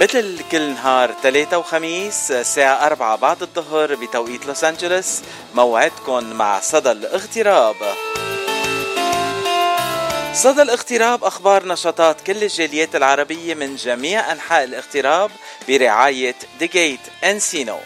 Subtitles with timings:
[0.00, 5.20] مثل كل نهار ثلاثة وخميس الساعة أربعة بعد الظهر بتوقيت لوس أنجلوس
[5.54, 7.76] موعدكم مع صدى الاغتراب.
[10.34, 15.30] صدى الاغتراب أخبار نشاطات كل الجاليات العربية من جميع أنحاء الاغتراب
[15.68, 17.78] برعاية ديجيت انسينو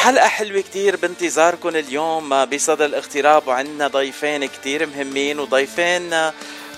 [0.00, 2.44] حلقة حلوة كتير بانتظاركم اليوم.
[2.44, 6.10] بصدى الاغتراب وعندنا ضيفين كتير مهمين وضيفين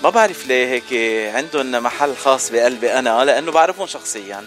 [0.02, 0.92] ما بعرف ليه هيك
[1.34, 4.44] عندهم محل خاص بقلبي أنا لأنه بعرفهم شخصيا.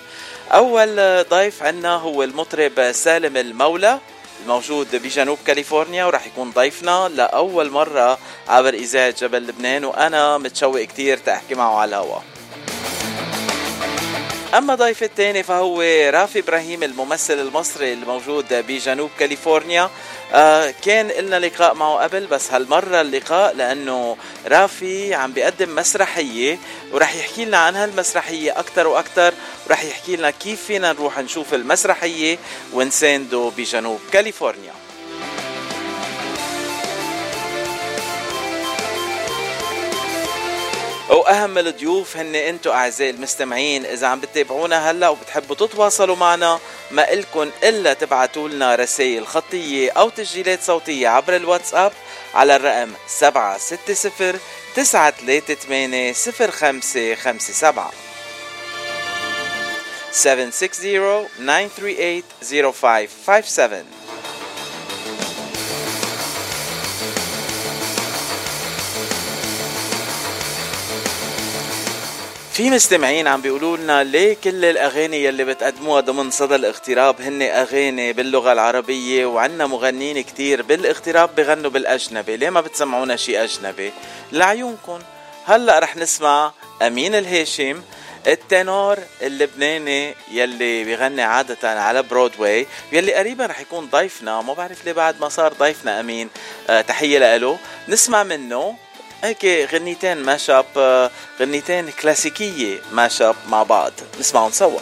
[0.52, 4.00] أول ضيف عندنا هو المطرب سالم المولى
[4.44, 11.18] الموجود بجنوب كاليفورنيا وراح يكون ضيفنا لأول مرة عبر إذاعة جبل لبنان وأنا متشوق كتير
[11.18, 12.24] تحكي معه على الهواء.
[14.54, 19.90] أما ضيف الثاني فهو رافي إبراهيم الممثل المصري الموجود بجنوب كاليفورنيا.
[20.34, 26.58] آه كان لنا لقاء معه قبل بس هالمرة اللقاء لأنه رافي عم بيقدم مسرحية
[26.92, 29.34] ورح يحكي لنا عن هالمسرحية أكثر وأكثر
[29.68, 32.38] ورح يحكي لنا كيف فينا نروح نشوف المسرحية
[32.74, 34.74] ونسانده بجنوب كاليفورنيا.
[41.10, 46.60] وأهم الضيوف هن أنتم أعزائي المستمعين إذا عم بتتابعونا هلأ وبتحبوا تتواصلوا معنا
[46.92, 51.92] ما إلكن إلا تبعتوا لنا رسائل خطية أو تسجيلات صوتية عبر الواتساب
[52.36, 54.40] على الرقم 760
[54.76, 57.92] 938 0557
[60.12, 63.95] 760 938 0557
[72.56, 78.14] في مستمعين عم بيقولوا لنا ليه كل الأغاني يلي بتقدموها ضمن صدى الاغتراب هن أغاني
[78.14, 82.38] باللغة العربية وعنا مغنيين كتير بالاغتراب بغنوا بالأجنبي.
[82.38, 83.92] ليه ما بتسمعونا شيء أجنبي؟
[84.32, 85.00] لعيونكم
[85.46, 86.52] هلأ رح نسمع
[86.82, 87.82] أمين الهاشم
[88.28, 94.42] التنور اللبناني يلي بيغني عادة على برودواي يلي قريبا رح يكون ضيفنا.
[94.42, 96.30] ما بعرف ليه بعد ما صار ضيفنا أمين.
[96.70, 98.76] أه تحية له نسمع منه.
[99.24, 101.10] هيك غنيتين ماش اب
[101.40, 103.92] غنيتين كلاسيكية ماش اب مع بعض.
[104.20, 104.80] نسمعهم سوا.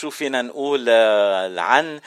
[0.00, 2.00] شو فينا نقول آه، عن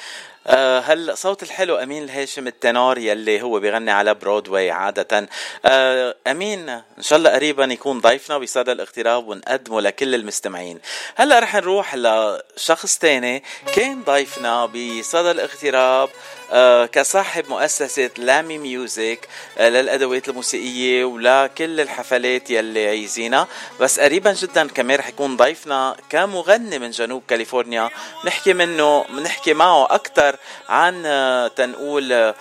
[0.48, 5.28] آه هلا صوت الحلو أمين الهاشم التنار يلي هو بيغني على برودواي عادة؟
[5.66, 10.80] آه أمين إن شاء الله قريبا يكون ضيفنا بصدى الاغتراب ونقدمه لكل المستمعين.
[11.16, 13.44] هلأ رح نروح لشخص تاني.
[13.76, 16.10] كان ضيفنا بصدى الاغتراب
[16.52, 19.28] آه، كصاحب مؤسسة لامي Music
[19.58, 23.48] آه، للأدوات الموسيقية ولكل الحفلات يلي عايزينها.
[23.80, 27.90] بس قريبا جدا كمان رح يكون ضيفنا كمغني من جنوب كاليفورنيا.
[28.26, 30.36] نحكي منه نحكي معه أكثر
[30.70, 32.34] عن آه، تنقول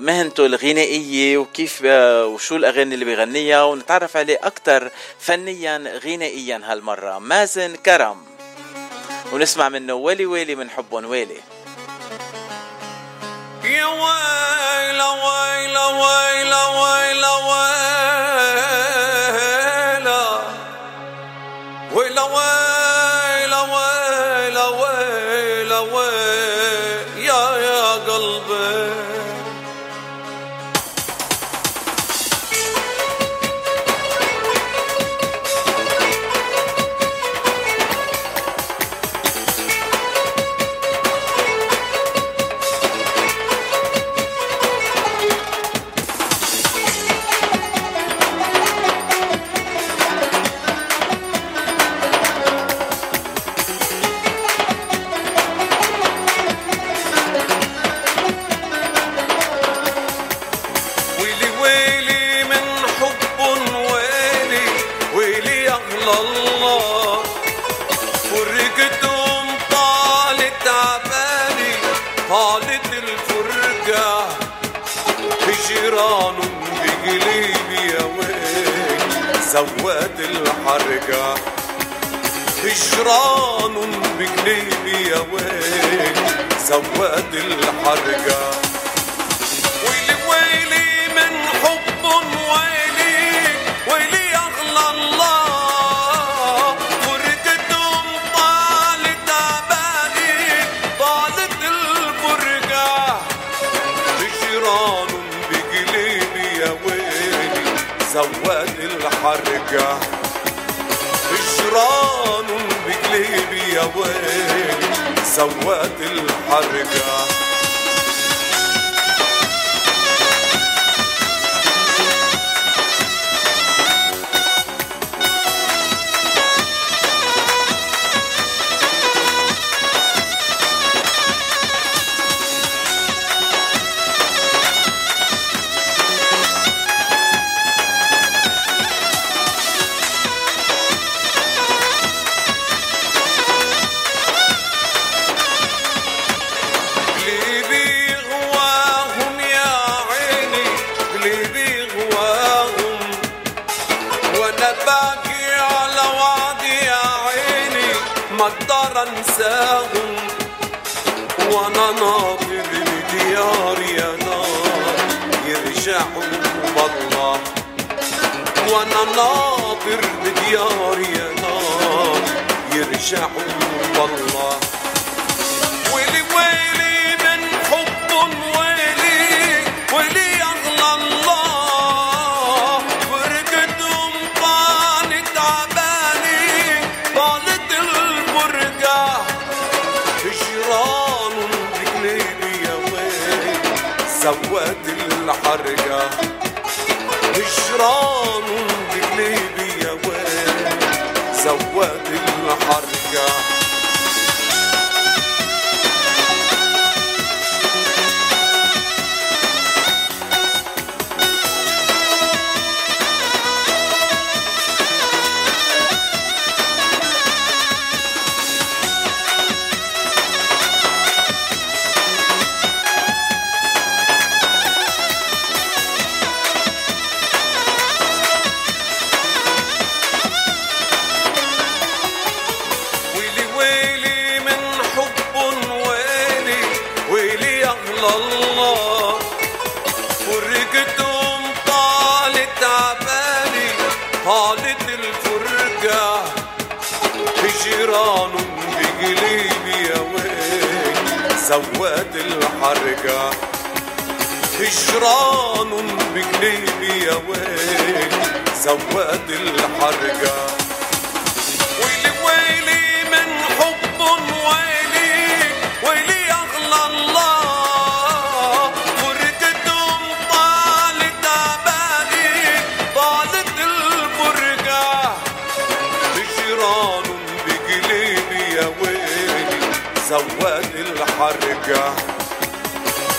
[0.00, 7.18] مهنته الغنائية وكيف وشو الأغاني اللي بيغنيها ونتعرف عليه أكثر فنيا غنائيا هالمرة.
[7.18, 8.24] مازن كرم.
[9.32, 11.40] ونسمع منه ويلي ويلي من حبهم ويلي.
[13.64, 17.90] يا ويلا ويلا ويلا ويلا ويلا
[21.92, 22.59] ويلا ويلا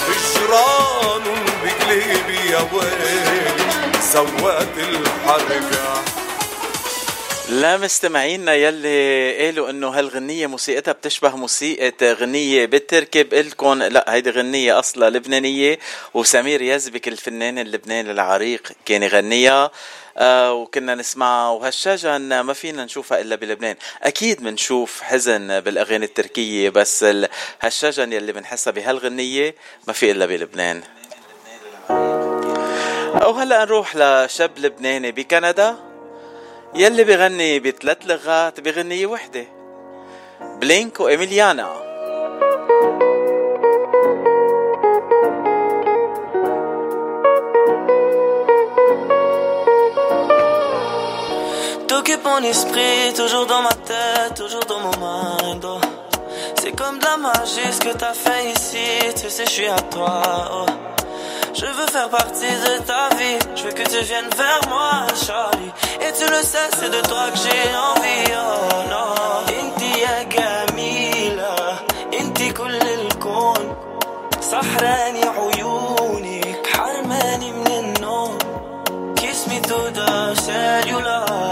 [0.07, 1.23] هجران
[1.63, 3.41] بقلبي يا ويلي
[4.13, 6.03] زواد الحرقة.
[7.49, 14.79] لا مستمعينا يلي قالوا إنه هالغنية موسيقتها بتشبه موسيقى غنية بالتركي بقلكن لا هيدي غنية
[14.79, 15.79] أصلا لبنانية
[16.13, 19.71] وسمير يزبك الفنان اللبناني العريق كان يغنيها.
[20.19, 23.75] وكنا نسمعها وهالشجن ما فينا نشوفها إلا بلبنان.
[24.03, 27.05] أكيد بنشوف حزن بالأغاني التركية بس
[27.61, 29.55] هالشجن يلي بنحسها بهالغنية
[29.87, 30.83] ما في إلا بلبنان.
[33.21, 35.75] وهلا نروح لشاب لبناني بكندا.
[36.75, 39.45] يلي بغني بثلاث لغات بغنية وحدة.
[40.41, 41.90] بلينك وإميليانا
[52.00, 55.64] T'occupes mon esprit, toujours dans ma tête, toujours dans mon mind.
[55.64, 55.80] Oh.
[56.60, 58.86] C'est comme de la magie ce que t'as fait ici,
[59.20, 60.22] tu sais, je suis à toi.
[60.52, 60.66] Oh.
[61.58, 63.38] Je veux faire partie de ta vie.
[63.54, 65.72] Je veux que tu viennes vers moi, Charlie.
[66.02, 68.30] Et tu le sais, c'est de toi que j'ai envie.
[68.36, 69.14] Oh non.
[69.58, 71.54] Inti ya gamila.
[72.12, 73.76] Inti كل الكون.
[74.40, 76.66] سحراني عيونك.
[76.66, 78.38] حرماني من النوم.
[79.16, 81.49] Kiss me through the cellular.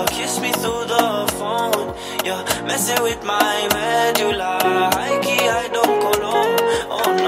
[2.29, 4.59] Yeah, messing with my medulla.
[4.93, 6.45] High key, I don't color.
[6.91, 7.18] Oh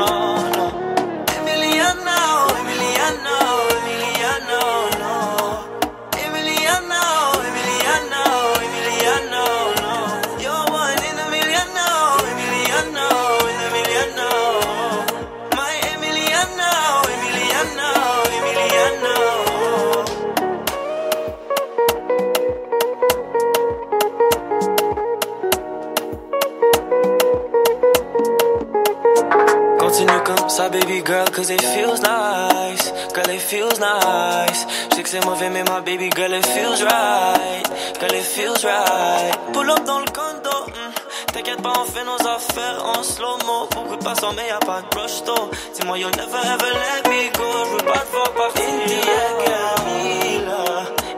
[30.49, 32.93] ça, baby girl, cause it feels nice.
[33.15, 34.67] Girl, it feels nice.
[34.91, 37.65] Je sais que c'est mauvais, mais ma baby girl, it feels right.
[38.01, 39.33] Girl, it feels right.
[39.53, 40.57] Pull up dans le condo.
[40.69, 41.33] Mm.
[41.33, 43.69] T'inquiète pas, on fait nos affaires en slow-mo.
[43.75, 45.51] Beaucoup de passants, mais y'a pas de rush though.
[45.75, 47.49] Dis-moi, you'll never ever let me go.
[47.65, 48.65] Je veux pas te voir partir.
[48.65, 50.65] Inti ya Camila.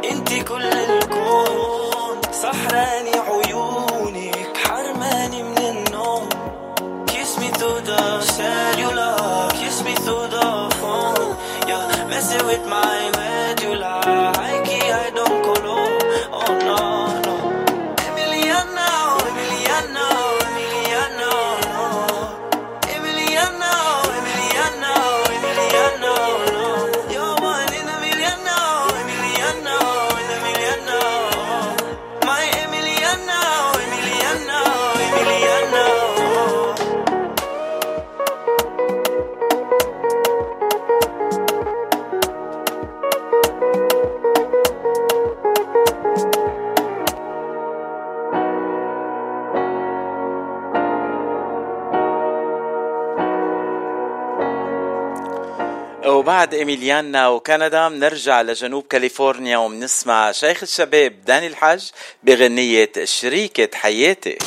[0.04, 2.20] Inti كل الكون.
[2.32, 3.41] سحراني عيونك.
[8.35, 10.49] said you love, kiss me through the
[10.81, 11.37] phone.
[11.67, 13.22] You're messing with my life.
[56.23, 61.89] وبعد إيميليانا وكندا بنرجع لجنوب كاليفورنيا وبنسمع شيخ الشباب داني الحج
[62.23, 64.37] بغنية شريكة حياتي.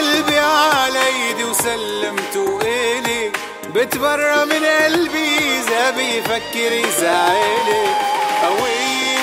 [0.00, 3.32] قلبي على ايدي وسلمته إلي
[3.74, 7.96] بتبرى من قلبي إذا بيفكر يزعلك
[8.42, 9.20] قوية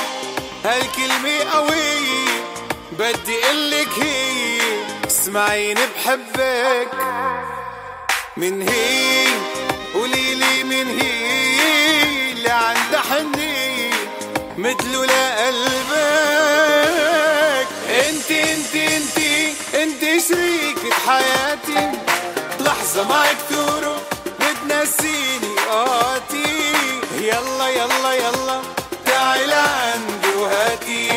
[0.66, 2.44] هالكلمة قوية
[2.92, 4.60] بدي قلك هي.
[5.08, 6.92] اسمعيني بحبك.
[8.38, 9.28] من هي؟
[9.94, 13.92] قوليلي من هي؟ اللي عندها حنية
[14.58, 16.38] مثله لقلبك.
[18.10, 19.18] انت انت انت
[19.76, 20.04] انت
[20.88, 21.98] شريكة حياتي.
[22.60, 24.00] لحظة معك تروح
[24.40, 26.74] بتنسيني قاتي
[27.22, 28.62] يلا يلا يلا.
[29.06, 31.10] تعي لعندي وهاتي.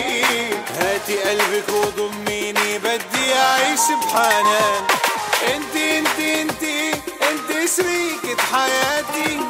[0.79, 2.79] هاتي قلبك وضميني.
[2.79, 4.85] بدي أعيش بحنان.
[5.55, 6.63] انت انت انت
[7.23, 9.41] انت شريكة حياتي.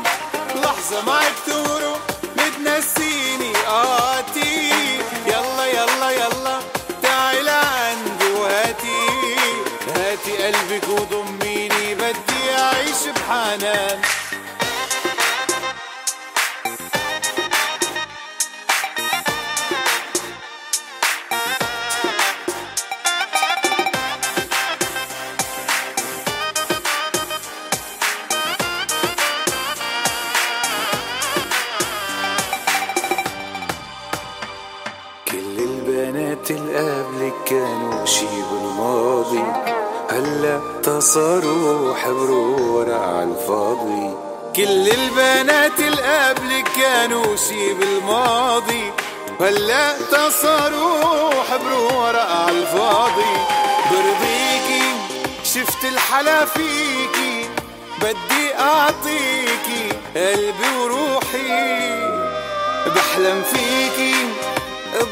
[0.55, 1.99] لحظة معك تروح
[2.37, 3.53] بتنسيني
[10.51, 13.99] قلبك وضميني بدي أعيش بحنان.
[41.15, 44.15] صاروح حبرورة على الفاضي
[44.57, 48.93] كل البنات اللي كانوا شي بالماضي
[49.41, 53.35] هلا تصاروا حبروا ورق على الفاضي
[53.91, 54.95] برضيكي
[55.45, 57.49] شفت الحلا فيكي.
[57.99, 61.91] بدي أعطيكي قلبي وروحي.
[62.87, 64.15] بحلم فيكي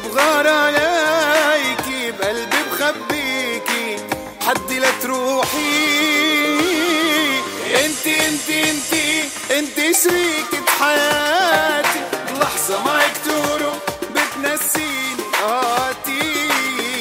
[0.05, 3.28] بغار عليكي بقلبي بخبيكي.
[4.49, 6.59] حدي لا تروحي.
[7.85, 8.93] انت انت انت
[9.51, 12.01] انت شريكة حياتي.
[12.39, 15.23] لحظة معك تورو بتنسيني.
[15.41, 16.49] قاتي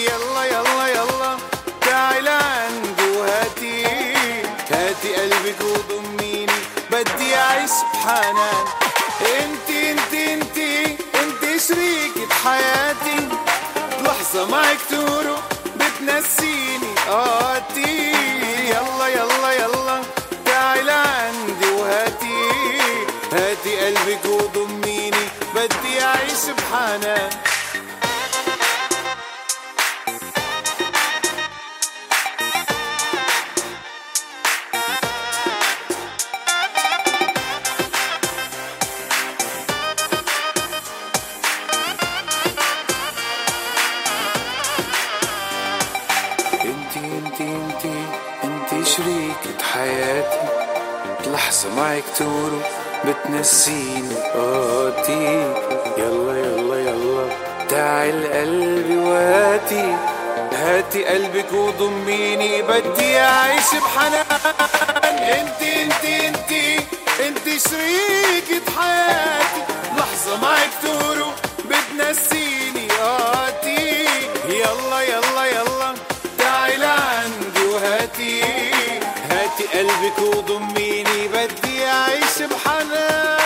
[0.04, 1.36] يلا يلا يلا.
[1.80, 3.86] تعي لعندي وهاتي.
[4.70, 6.52] هاتي قلبك وضميني
[6.90, 8.64] بدي أعيش بحنان.
[9.20, 10.58] انت انت انت
[11.14, 13.28] انت شريكة حياتي.
[14.02, 15.36] لحظة معك تورو
[15.98, 18.12] بتنسيني قاتي
[18.70, 20.02] يلا يلا يلا.
[20.44, 22.50] تعالي عندي وهاتي.
[23.32, 25.28] هاتي قلبك وضميني.
[25.54, 27.30] بدي أعيش بحنان.
[51.78, 52.60] معك تورو
[53.04, 54.14] بتنسيني.
[54.34, 55.54] قاتي
[55.98, 57.26] يلا يلا يلا.
[57.68, 59.96] تعال قلبي وهاتي.
[60.52, 62.62] هاتي قلبك وضميني.
[62.62, 64.24] بدي أعيش بحنان.
[65.38, 66.50] انت انت انت.
[67.26, 69.60] انت شريكة حياتي.
[69.96, 71.30] لحظة معك تورو
[71.68, 72.88] بتنسيني.
[73.00, 74.06] قاتي
[74.48, 75.94] يلا يلا يلا.
[76.38, 78.42] تعال عندي وهاتي.
[79.30, 80.87] هاتي قلبك وضميني.
[82.40, 83.37] يعيش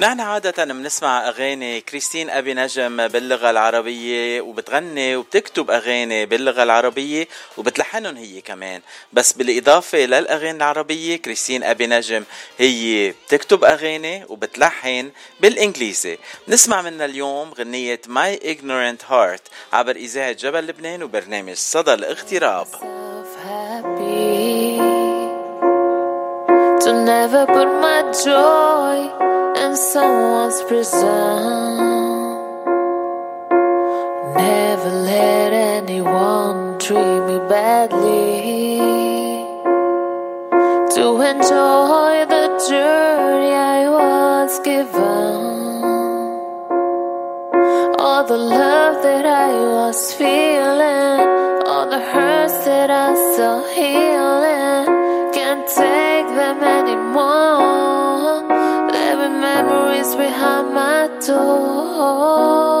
[0.00, 8.16] نحن عادة بنسمع أغاني كريستين أبي نجم باللغة العربية وبتغني وبتكتب أغاني باللغة العربية وبتلحنهم
[8.16, 8.80] هي كمان.
[9.12, 12.24] بس بالإضافة للأغاني العربية كريستين أبي نجم
[12.58, 16.18] هي بتكتب أغاني وبتلحن بالإنجليزي.
[16.48, 22.66] نسمع منها اليوم غنية My Ignorant Heart عبر إذاعة جبل لبنان وبرنامج صدى الاغتراب.
[26.84, 29.37] To never put my joy
[29.68, 31.76] in someone's prison.
[34.34, 38.78] Never let anyone treat me badly.
[40.94, 45.36] To enjoy the journey I was given.
[48.04, 51.20] All the love that I was feeling,
[51.68, 54.86] all the hurts that I still healing,
[55.36, 57.97] can't take them anymore
[60.38, 62.77] behind my door.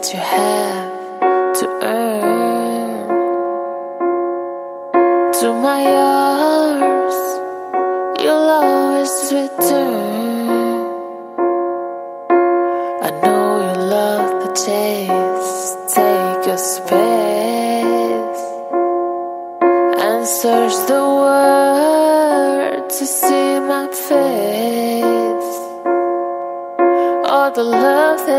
[0.00, 0.59] That you have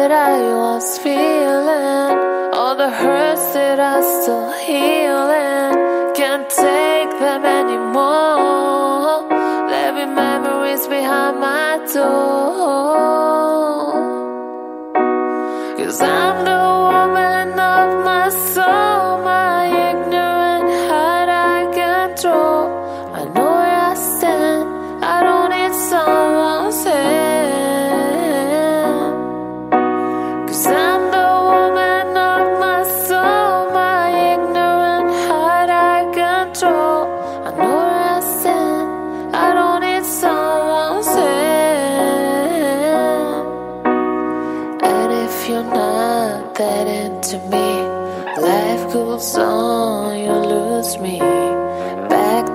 [0.02, 2.18] that I was feeling,
[2.58, 9.30] all the hurts that I still healing, can't take them anymore.
[9.70, 12.81] There be memories behind my door.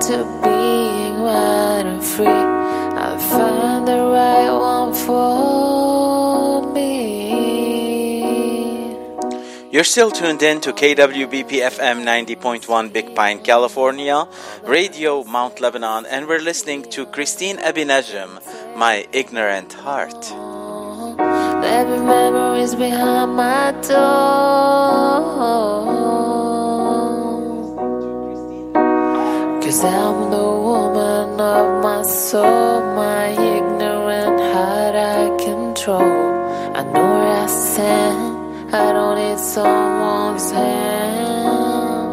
[0.07, 2.27] To being wild and free.
[2.29, 6.87] I found the right one for me.
[9.73, 14.29] You're still tuned in to KWBP FM 90.1 Big Pine, California,
[14.63, 18.41] Radio Mount Lebanon, and we're listening to Christine Abinajim,
[18.77, 20.23] My Ignorant Heart.
[21.63, 24.87] There be memories behind my door.
[29.77, 36.01] Cause I'm the woman of my soul, my ignorant heart I control.
[36.01, 42.09] I know where I stand, I don't need someone's hand.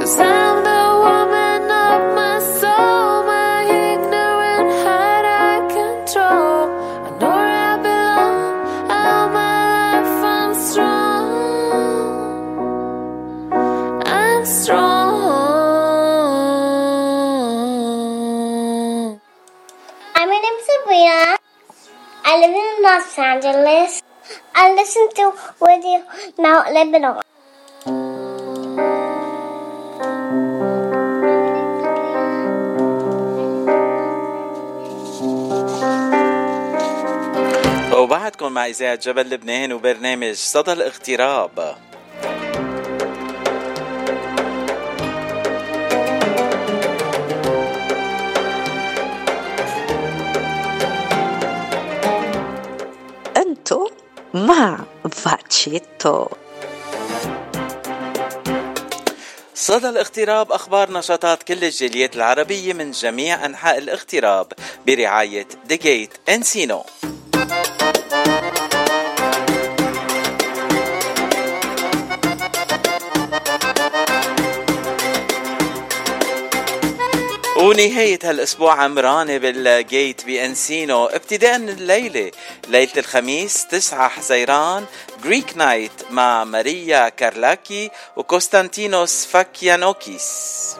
[0.00, 0.47] Cause I'm
[22.80, 24.02] Los Angeles.
[24.54, 26.02] I listen to Radio
[26.38, 27.20] Mount Lebanon.
[37.92, 41.76] وبعدكم مع إذاعة جبل لبنان وبرنامج صدى الاغتراب
[54.34, 54.78] مع
[55.12, 56.26] فاتشيتو
[59.54, 64.52] صدى الاغتراب أخبار نشاطات كل الجاليات العربية من جميع أنحاء الاغتراب
[64.86, 66.84] برعاية The Gate Encino
[77.68, 81.06] ونهاية هالأسبوع عمرانة بال Gate ب Encino.
[81.06, 82.30] ابتداء من الليلة
[82.68, 84.84] ليلة الخميس 9 حزيران
[85.24, 90.76] Greek night مع ماريا كارلاكي وكوستانتينوس فاكيانوكيس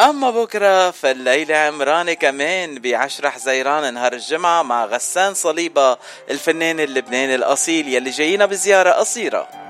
[0.00, 3.94] أما بكرة فالليلة عمرانة كمان بعشرة حزيران.
[3.94, 5.96] نهار الجمعة مع غسان صليبة
[6.30, 9.63] الفنان اللبناني الأصيل يلي جاينا بزيارة قصيرة.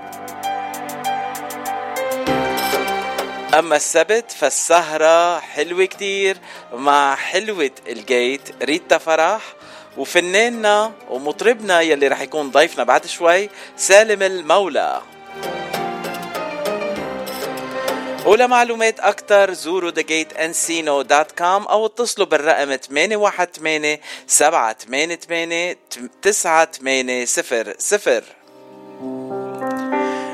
[3.59, 6.37] أما السبت فالسهرة حلوة كتير
[6.73, 9.43] مع حلوة ال Gate ريتا فرح.
[9.97, 15.03] وفناننا ومطربنا يلي رح يكون ضيفنا بعد شوي سالم المولى.
[18.27, 25.77] ولمعلومات أكثر زوروا thegateencino.com أو اتصلوا بالرقم 818 788
[26.23, 28.23] 9800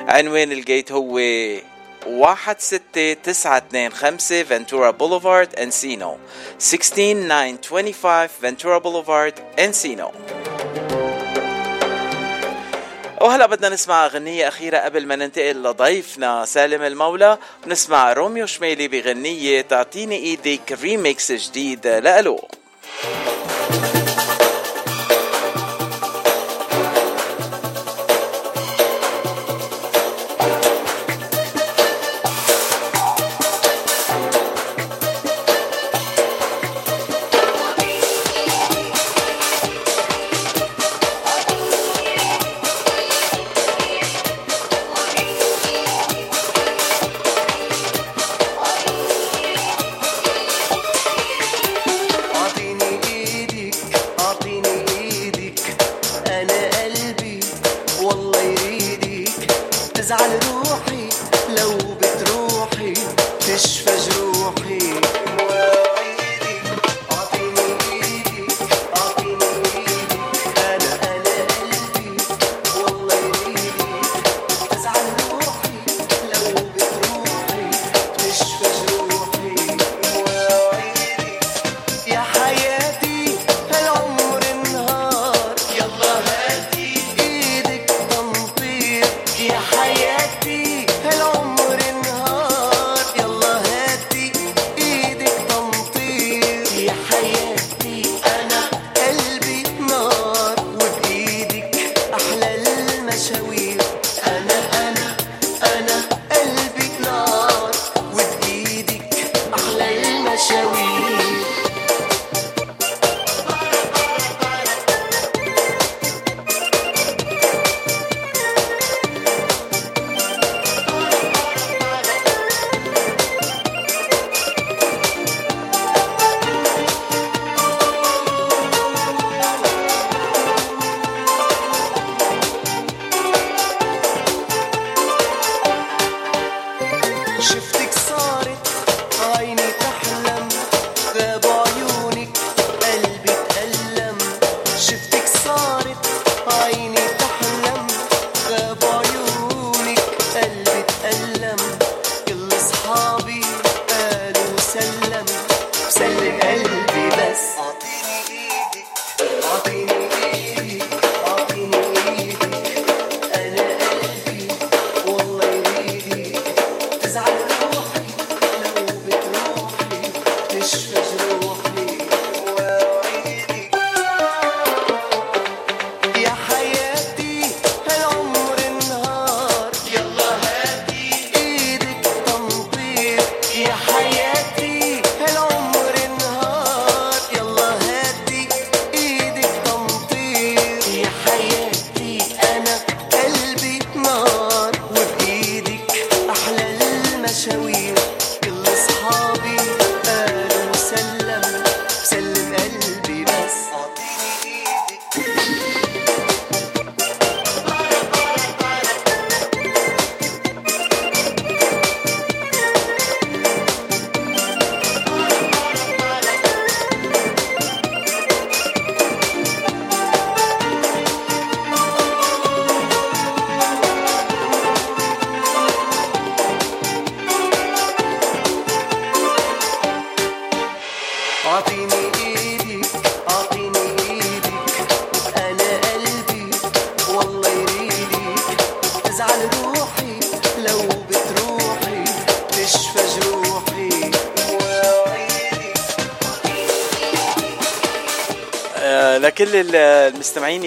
[0.09, 1.19] عنوان ال Gate هو
[2.19, 6.19] 16925 Ventura Boulevard Encino
[6.59, 10.13] 16925 Ventura Boulevard Encino
[13.21, 17.39] وهلا بدنا نسمع أغنية أخيرة قبل ما ننتقل لضيفنا سالم المولى.
[17.67, 22.49] ونسمع روميو شميلي بغنية تعطيني إيدك ريميكس جديد لألو.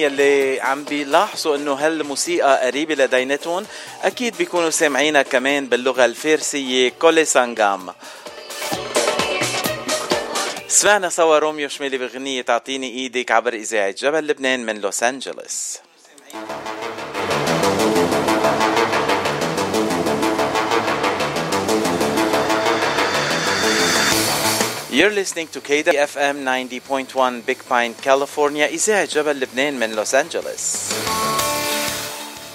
[0.04, 3.66] يلي عم بيلاحظوا إنه هالموسيقى قريبة لدينتهم
[4.02, 7.92] أكيد بيكونوا سامعينها كمان باللغة الفارسية كولي سانغام
[10.68, 15.63] سمعنا سوا روميو شمالي بغنية تعطيني إيدك عبر إذاعة جبل لبنان من لوس أنجلوس.
[24.94, 28.66] You're listening to KFM 90.1 Big Pine, California.
[28.66, 30.76] إذاعة جبل لبنان من لوس أنجلوس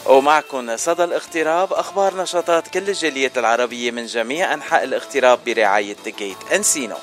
[0.05, 6.97] ومعكم صدى الاغتراب أخبار نشاطات كل الجاليات العربية من جميع أنحاء الاغتراب برعاية تيكيت أنسينو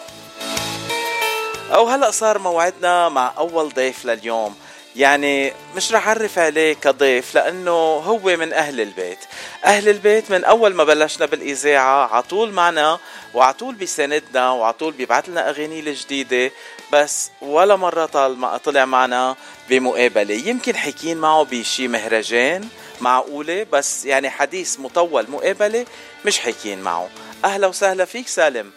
[1.74, 4.56] أو هلأ صار موعدنا مع أول ضيف لليوم.
[4.96, 9.18] يعني مش رح أعرف عليه كضيف لأنه هو من أهل البيت.
[9.64, 12.98] أهل البيت من أول ما بلشنا بالإذاعة عطول معنا
[13.34, 16.50] وعطول بيساندنا وعطول بيبعت لنا أغاني الجديدة
[16.92, 19.36] بس ولا مرة طال ما طلع معنا
[19.68, 20.34] بمقابلة.
[20.34, 22.68] يمكن حكين معه بشي مهرجان
[23.00, 25.86] معقولة بس يعني حديث مطول مقابلة
[26.24, 27.08] مش حكين معه.
[27.44, 28.70] أهلا وسهلا فيك سالم.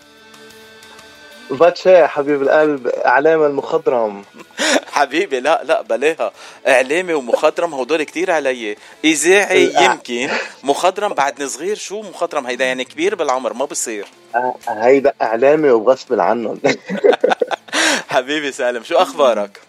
[1.49, 4.23] باتشا حبيب القلب اعلام المخضرم.
[4.91, 6.31] حبيبي لا لا بلاها.
[6.67, 8.75] إعلامي ومخضرم هدول كتير علي.
[9.05, 10.29] إذاعي يمكن.
[10.63, 14.05] مخضرم بعدني صغير شو مخضرم؟ هيدا يعني كبير بالعمر ما بصير.
[14.35, 16.59] آه، هيدا إعلامي وغصب عنهم.
[18.09, 19.59] حبيبي سالم شو أخبارك؟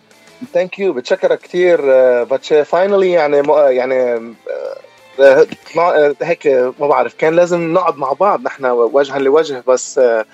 [0.55, 1.81] thank you بتشكرك كثير
[2.25, 4.13] باتشي finally يعني م- يعني
[5.21, 5.47] آه،
[5.79, 6.47] آه، هيك
[6.79, 10.25] ما بعرف كان لازم نقعد مع بعض نحن وجها لوجه بس آه،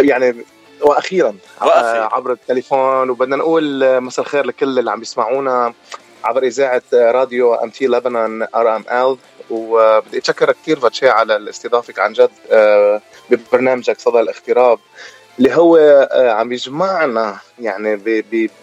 [0.00, 0.34] يعني
[0.82, 2.04] وأخيرا وأخيراً.
[2.04, 5.74] آه، عبر التليفون وبدنا نقول آه، مساء الخير لكل اللي عم يسمعونا
[6.24, 9.16] عبر إذاعة آه، راديو MTV لبنان RML
[9.50, 14.78] وبدي أتشكرك كثير باتشي على استضافتك عن جد آه، ببرنامجك صدى الاغتراب
[15.38, 17.96] اللي هو عم يجمعنا يعني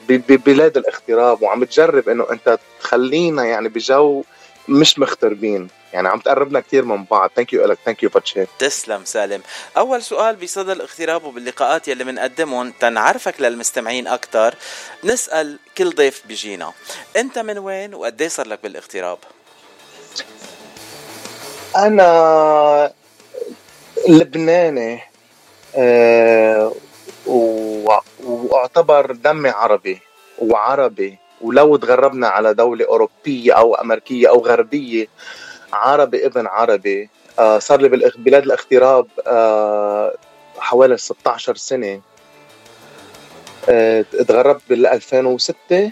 [0.10, 4.23] ببلاد الاغتراب وعم تجرب إنه أنت تخلينا يعني بجو
[4.69, 7.29] مش مغتربين يعني عم تقربنا كثير من بعض.
[7.36, 9.41] thank you لك thank you باتشي تسلم سالم.
[9.77, 14.55] أول سؤال بصدى الاغتراب وباللقاءات يلي بنقدمهم تنعرفك للمستمعين أكثر
[15.03, 16.73] نسأل كل ضيف بيجينا
[17.17, 19.17] أنت من وين وقد صار لك بالاغتراب
[21.75, 22.93] أنا
[24.08, 25.01] لبناني
[27.27, 30.01] و- وأعتبر دمي عربي
[30.39, 31.17] وعربي.
[31.41, 35.08] ولو تغربنا على دولة أوروبية أو أمريكية أو غربية
[35.73, 40.15] عربي ابن عربي آه، صار لي ببلاد الاغتراب آه،
[40.58, 42.02] حوالي 16 سنة.
[43.69, 45.91] آه، تغربت بال 2006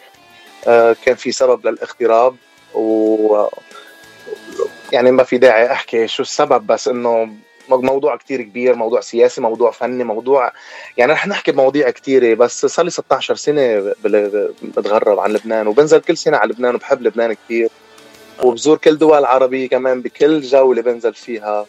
[0.67, 2.35] آه، كان في سبب للاغتراب
[2.73, 3.47] و
[4.91, 7.29] يعني ما في داعي أحكي شو السبب بس إنه
[7.69, 10.51] موضوع كتير كبير موضوع سياسي موضوع فني موضوع
[10.97, 13.93] يعني رح نحكي بمواضيع كتيرة بس صار لي 16 سنة
[14.61, 17.69] بتغرب عن لبنان وبنزل كل سنة على لبنان وبحب لبنان كتير.
[18.43, 21.65] وبزور كل دول عربية كمان بكل جولة بنزل فيها.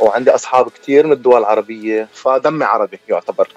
[0.00, 3.48] وعندي أصحاب كتير من الدول العربية فدمي عربي يعتبر.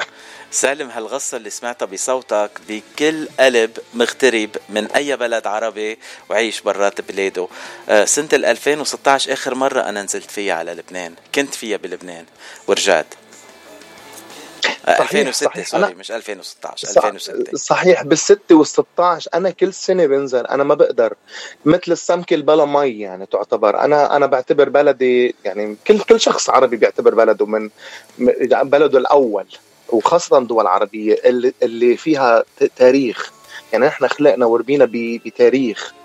[0.51, 5.97] سالم هالغصة اللي سمعتها بصوتك بكل قلب مغترب من أي بلد عربي
[6.29, 7.47] وعيش برات بلاده
[7.89, 12.25] آه، ال 2016 آخر مرة أنا نزلت فيها على لبنان كنت فيها بلبنان
[12.67, 13.05] ورجعت.
[14.63, 15.65] صحيح، 2006 صحيح.
[15.67, 21.13] سوري مش 2016 صح- 2006 صحيح بالستة والستاش أنا كل سنة بنزل أنا ما بقدر.
[21.65, 23.79] مثل السمكه اللي بلا مي يعني تعتبر.
[23.79, 27.69] أنا أنا بعتبر بلدي يعني كل كل شخص عربي بيعتبر بلده من
[28.19, 29.45] م- بلده الأول
[29.89, 32.43] وخاصة دول عربيه اللي, اللي فيها
[32.75, 33.31] تاريخ.
[33.73, 35.93] يعني إحنا خلقنا وربينا بتاريخ.
[35.93, 36.00] آه،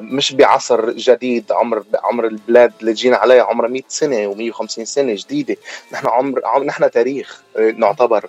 [0.00, 5.56] مش بعصر جديد عمر عمر البلاد اللي جينا عليها عمرها 100 سنة و150 سنة جديدة.
[5.92, 8.28] نحن عمر عم- نحن تاريخ آه، نعتبر.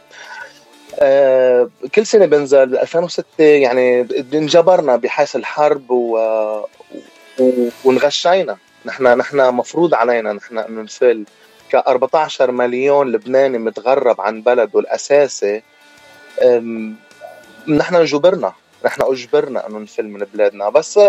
[1.00, 6.18] آه، كل سنة بنزل 2006 يعني انجبرنا بحيث الحرب و...
[7.40, 7.70] و...
[7.86, 8.58] ونغشينا.
[8.86, 11.26] نحن نحن مفروض علينا نحن انه نفل
[11.72, 15.62] ك 14 مليون لبناني متغرب عن بلده الأساسي
[17.68, 18.54] نحن انجبرنا.
[18.86, 21.00] نحن اجبرنا انه نفل من بلادنا بس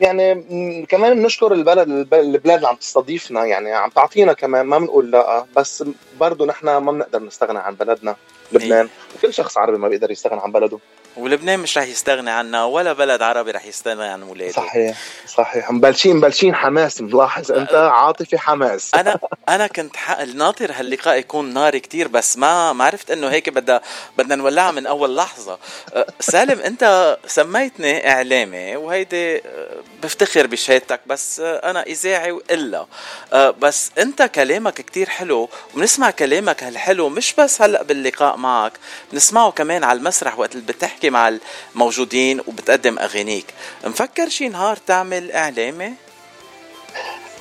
[0.00, 5.10] يعني كمان بنشكر البلد الب- البلاد اللي عم تستضيفنا يعني عم تعطينا كمان ما بنقول
[5.10, 5.84] لا بس
[6.20, 8.16] برضه نحن ما بنقدر نستغنى عن بلدنا
[8.52, 8.88] لبنان.
[9.18, 10.78] وكل شخص عربي ما بيقدر يستغنى عن بلده.
[11.16, 15.70] ولبنان مش رح يستغني عنا ولا بلد عربي رح يستغني عن اولاده صحيح صحيح.
[15.70, 18.90] مبلشين مبلشين حماس ملاحظ أنت؟ عاطفي حماس.
[18.94, 19.18] أنا
[19.48, 19.96] أنا كنت.
[20.34, 23.80] ناطر هاللقاء يكون ناري كتير بس ما ما عرفت إنه هيك بدها
[24.18, 25.58] بدنا نولعها من أول لحظة.
[25.94, 29.42] أه، سالم أنت سميتني إعلامي وهيدي أه،
[30.02, 32.86] بفتخر بشهادتك بس أه، أنا إذاعي وإلا.
[33.32, 38.72] أه، بس أنت كلامك كتير حلو وبنسمع كلامك هالحلو مش بس هلأ باللقاء معك
[39.12, 40.97] بنسمعه كمان على المسرح وقت اللي بتحكي.
[41.06, 41.38] مع
[41.74, 43.46] الموجودين وبتقدم أغانيك.
[43.84, 45.92] مفكر شي نهار تعمل اعلامي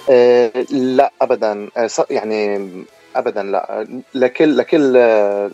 [0.10, 1.70] آه لا ابدا.
[1.78, 2.70] آه يعني
[3.16, 3.88] ابدا لا.
[4.14, 5.51] لكل لكل آه،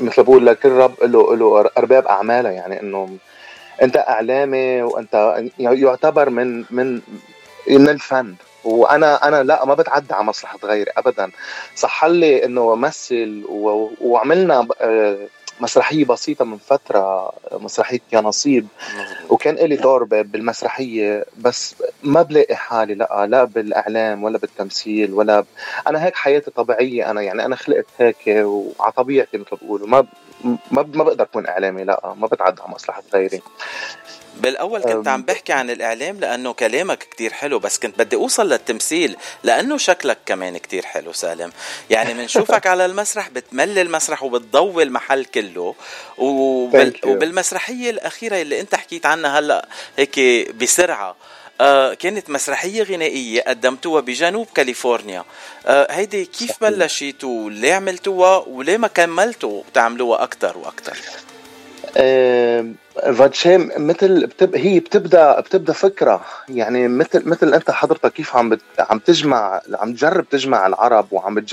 [0.00, 2.50] مثل بقول لكل رب له له أرباب أعماله.
[2.50, 3.16] يعني إنه
[3.82, 7.00] أنت اعلامي وأنت يعتبر من من
[7.68, 8.34] من الفن.
[8.64, 11.30] وأنا أنا لا ما بتعدى على مصلحة غيري ابدا.
[11.76, 13.42] صح لي إنه امثل
[14.00, 14.68] وعملنا
[15.60, 18.66] مسرحية بسيطة من فترة مسرحية يا نصيب.
[19.30, 25.40] وكان لي دور ب- بالمسرحية بس ما بلاقي حالي لا لا بالإعلام ولا بالتمثيل ولا
[25.40, 25.46] ب...
[25.88, 29.86] أنا هيك حياتي طبيعية أنا يعني أنا خلقت هيك وعلى طبيعتي مثل بقولوا.
[29.88, 30.06] ما
[30.44, 33.42] ما ما بقدر أكون إعلامي لا ما بتعدى على مصلحة غيري.
[34.36, 39.16] بالأول كنت عم بحكي عن الإعلام لأنه كلامك كتير حلو بس كنت بدي أوصل للتمثيل
[39.42, 41.52] لأنه شكلك كمان كتير حلو سالم.
[41.90, 45.74] يعني بنشوفك على المسرح بتملي المسرح وبتضوي المحل كله
[46.18, 46.94] وبال.
[47.04, 50.20] وبالمسرحية الأخيرة اللي أنت حكيت عنها هلأ هيك
[50.54, 51.16] بسرعة آه
[51.94, 55.24] كانت مسرحية غنائية قدمتوها بجنوب كاليفورنيا.
[55.66, 60.96] آه هيدي كيف بلشتوا؟ وليه عملتوها؟ وليه ما كملتوا تعملوها أكتر وأكتر؟
[61.96, 64.56] آه، فاتشام مثل بتب...
[64.56, 66.24] هي بتبدأ بتبدأ فكرة.
[66.48, 68.60] يعني مثل مثل أنت حضرتك كيف عم بت...
[68.78, 71.44] عم تجمع عم تجرب تجمع العرب وعم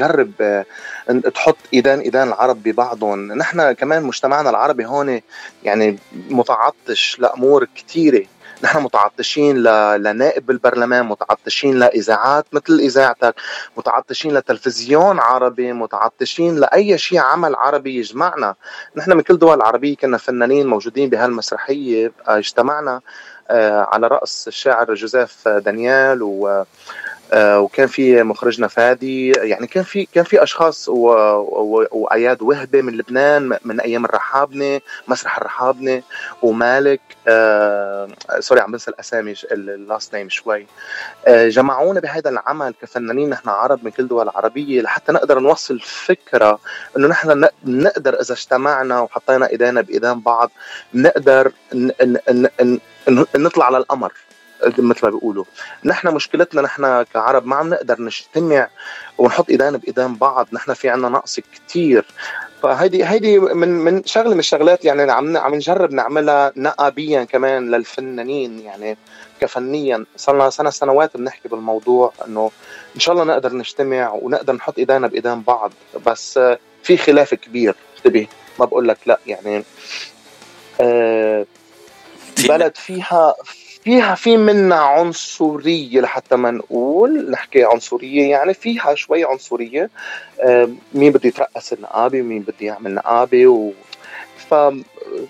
[0.42, 0.66] آه،
[1.10, 3.34] إن تحط ايدان ايدان العرب ببعضهم.
[3.34, 5.22] نحن كمان مجتمعنا العربي هون
[5.64, 6.00] يعني
[6.30, 8.26] متعطش لأمور كثيره
[8.64, 9.68] نحن متعطشين ل...
[10.04, 13.36] لنائب بالبرلمان متعطشين لإذاعات مثل إذاعتك
[13.78, 18.56] متعطشين لتلفزيون عربي متعطشين لأي شيء عمل عربي يجمعنا.
[18.96, 23.02] نحن من كل دول العربية كنا فنانين موجودين بهالمسرحية آه، اجتمعنا
[23.50, 26.64] آه، على رأس الشاعر جوزيف دانيال و
[27.34, 29.32] وكان في مخرجنا فادي.
[29.32, 36.02] يعني كان في كان في أشخاص وأياد وهبة من لبنان من أيام الرحابنة مسرح الرحابنة
[36.42, 38.08] ومالك آه
[38.40, 40.68] سوري عم بنسى الأسامي ال last name شوي.
[41.28, 46.60] آه جمعونا بهذا العمل كفنانين نحن عرب من كل دول العربية لحتى نقدر نوصل فكرة
[46.98, 50.52] إنه نحن نقدر إذا اجتمعنا وحطينا إيدينا بإيدين بعض
[50.94, 51.52] نقدر
[53.36, 54.14] نطلع على القمر
[54.66, 55.46] مثل ما بيقولوا.
[55.86, 58.70] نحن مشكلتنا نحن كعرب ما عم نقدر نجتمع
[59.18, 60.48] ونحط ايدينا بإيدين بعض.
[60.54, 62.06] نحن في عنا نقص كتير.
[62.64, 68.60] فهيدي هيدي من من شغلة من الشغلات يعني عم عم نجرب نعملها نقابيا كمان للفنانين
[68.60, 68.98] يعني
[69.42, 70.06] كفنيا.
[70.18, 72.52] صار لنا سنه سنوات بنحكي بالموضوع إنه
[72.96, 75.72] إن شاء الله نقدر نجتمع ونقدر نحط إيدينا بإيدين بعض.
[76.06, 76.40] بس
[76.84, 77.76] في خلاف كبير.
[77.98, 78.28] انتبه
[78.60, 79.64] ما بقول لك لا يعني.
[80.82, 81.46] آه
[82.48, 83.36] بلد فيها
[83.84, 89.90] فيها في منا عنصرية لحتى ما نقول نحكي عنصرية يعني فيها شوي عنصرية.
[90.42, 93.72] آه، مين بده يترأس النقابة ومين بده يعمل نقابة و
[94.50, 94.54] ف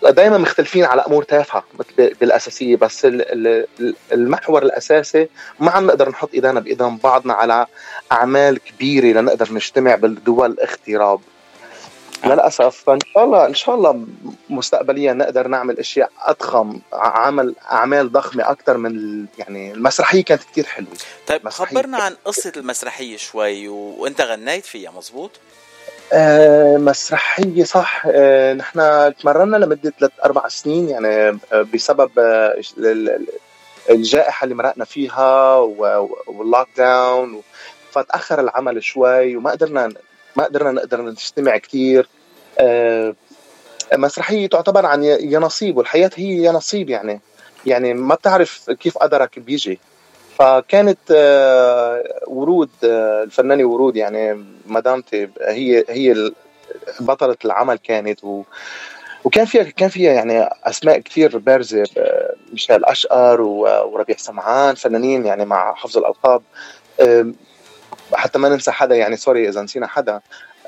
[0.10, 3.48] دائما مختلفين على أمور تافهة مثل بالأساسية بس ال-
[3.80, 5.28] ال- المحور الأساسي
[5.60, 7.66] ما عم نقدر نحط إيدينا بإيدين بعضنا على
[8.12, 11.20] أعمال كبيرة لنقدر نجتمع بالدول اغتراب
[12.26, 12.84] للأسف.
[12.86, 14.06] فإن شاء الله إن شاء الله
[14.50, 20.90] مستقبليا نقدر نعمل أشياء أضخم عمل أعمال ضخمة أكثر من يعني المسرحية كانت كثير حلوة.
[21.28, 23.76] طيب خبرنا عن قصة المسرحية شوي و...
[23.76, 25.32] وأنت غنيت فيها مزبوط؟
[26.14, 28.04] آه، مسرحية صح.
[28.14, 31.08] آه، نحن تمرنا لمدة ثلاث أربع سنين يعني
[31.54, 33.28] آه، بسبب آه، ال- ال-
[33.90, 37.42] الجائحة اللي مرقنا فيها واللوك داون
[37.92, 39.90] فتأخر العمل شوي وما قدرنا
[40.36, 42.08] ما قدرنا نقدر نجتمع كثير
[43.94, 47.22] مسرحية تعتبر عن ي- يناصيب والحياة هي يناصيب يعني.
[47.66, 49.80] يعني ما بتعرف كيف قدرك بيجي.
[50.40, 56.32] فكانت آه، ورود آه، الفنانة ورود يعني مدامتي هي هي
[57.00, 58.44] بطلة العمل كانت و
[59.24, 65.46] وكان فيها كان فيها يعني أسماء كثير بارزة آه، ميشيل أشقر وربيع سمعان فنانين يعني
[65.46, 66.42] مع حفظ الألقاب.
[68.14, 70.22] حتى ما ننسى حدا يعني سوري إذا نسينا حدا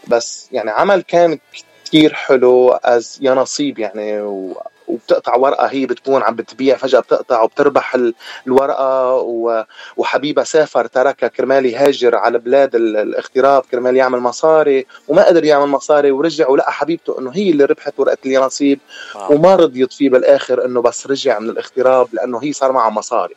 [0.08, 1.40] بس يعني عمل كان
[1.86, 7.42] كثير حلو as يا نصيب يعني و وبتقطع ورقة هي بتكون عم بتبيع فجأة بتقطع
[7.42, 8.14] وبتربح ال-
[8.48, 9.64] الورقة و-
[9.98, 15.66] وحبيبها سافر تركها كرمال يهاجر على بلاد ال- الاغتراب كرمال يعمل مصاري وما قدر يعمل
[15.68, 18.80] مصاري ورجع ولقى حبيبته إنه هي اللي ربحت ورقة اليانصيب
[19.16, 19.34] واو.
[19.36, 23.36] وما رضيت فيه بالآخر إنه بس رجع من الاغتراب لأنه هي صار معها مصاري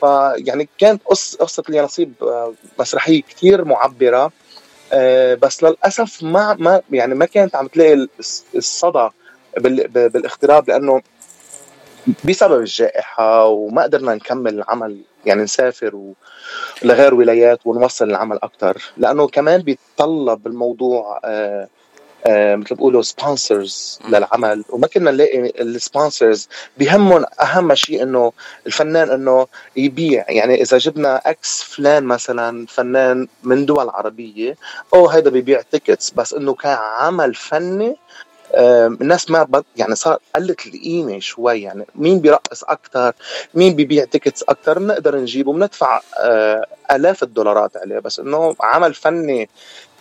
[0.00, 4.32] فيعني كانت قص قصة اليانصيب آه، مسرحية كثير معبرة
[4.92, 9.08] آه، بس للأسف ما ما يعني ما كانت عم تلاقي الص- الصدى
[9.58, 11.02] بالاغتراب لأنه
[12.24, 16.12] بسبب الجائحة وما قدرنا نكمل العمل يعني نسافر.
[16.82, 21.68] لغير ولايات ونوصل العمل أكثر لأنه كمان بيتطلب الموضوع آه
[22.28, 24.64] مثل بيقولوا sponsors للعمل.
[24.68, 26.48] وما كنا نلاقي ال sponsors
[26.78, 28.32] بهمهم أهم شيء إنه
[28.66, 29.46] الفنان إنه
[29.76, 30.24] يبيع.
[30.28, 34.56] يعني إذا جبنا X فلان مثلا فنان من دول عربية
[34.94, 37.96] أو هيدا بيبيع tickets بس إنه كعمل فني
[38.54, 41.62] الناس ما بد يعني صار قلت القيمة شوي.
[41.62, 43.12] يعني مين بيرقص أكثر
[43.54, 47.98] مين بيبيع tickets أكثر بنقدر نجيبه بندفع آه، آلاف الدولارات عليه.
[47.98, 49.48] بس إنه عمل فني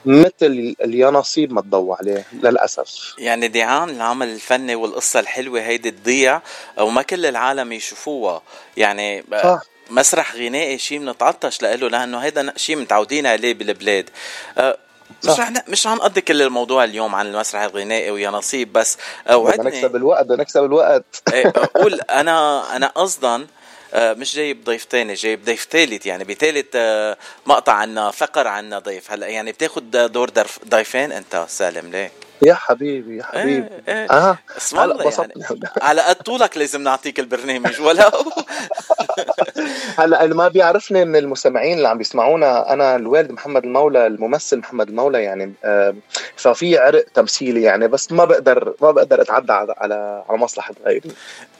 [0.05, 6.41] مثل اليانصيب ما تضوى عليه للأسف يعني دعان العمل الفني والقصة الحلوة هيدي تضيع
[6.77, 8.41] وما كل العالم يشوفوها
[8.77, 9.61] يعني ب- صح.
[9.89, 14.09] مسرح غنائي شيء بنتعطش له لأنه هيدا شيء متعودين عليه بالبلاد
[14.57, 14.77] أه،
[15.23, 15.39] مش.
[15.39, 19.65] رح مش رح نقضي كل الموضوع اليوم عن المسرح الغنائي ويا نصيب بس بدنا وعدني
[19.65, 23.47] نكسب الوقت بدنا نكسب الوقت إيه، أقول أنا أنا قصدا آه،
[23.93, 29.11] مش جايب ضيف تاني جايب ضيف ثالث يعني بثالث آه، مقطع عنا فقر عنا ضيف.
[29.11, 30.29] هلا يعني بتاخد دور
[30.69, 32.11] ضيفين؟ انت سالم ليه؟
[32.41, 33.67] يا حبيبي يا حبيبي.
[33.87, 34.11] إيه، إيه.
[34.11, 34.37] آه.
[34.57, 35.59] اسم هلا الله يعني.
[35.81, 38.09] على قد طولك لازم نعطيك البرنامج ولو
[39.99, 44.89] هلا اللي ما بيعرفني من المستمعين اللي عم بيسمعونا أنا الوالد محمد المولى الممثل محمد
[44.89, 45.95] المولى يعني آه،
[46.35, 51.11] ففي عرق تمثيلي يعني بس ما بقدر ما بقدر أتعدى على على على مصلحة غيري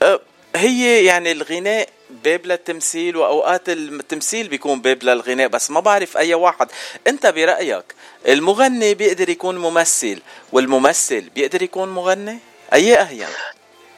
[0.02, 0.20] أه،
[0.56, 1.90] هي يعني الغناء
[2.24, 6.68] باب للتمثيل وأوقات التمثيل بيكون باب للغناء بس ما بعرف أي واحد.
[7.08, 7.96] أنت برأيك
[8.28, 10.22] المغني بيقدر يكون ممثل
[10.52, 12.40] والممثل بيقدر يكون مغني؟
[12.74, 13.28] أي اهين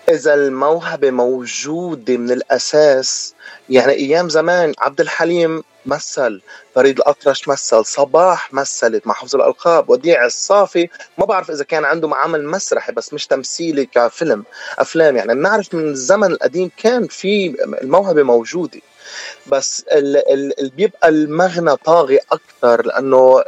[0.09, 3.33] إذا الموهبة موجودة من الأساس
[3.69, 6.41] يعني أيام زمان عبد الحليم مثل
[6.75, 10.89] فريد الأطرش مثل صباح مثلت مع حفظ الألقاب وديع الصافي.
[11.17, 14.43] ما بعرف إذا كان عنده عمل مسرحي بس مش تمثيلي كفيلم
[14.79, 15.33] أفلام يعني.
[15.35, 18.79] بنعرف من الزمن القديم كان في الموهبة موجودة
[19.47, 23.41] بس ال- ال- اللي بيبقى المغنى طاغي أكثر لأنه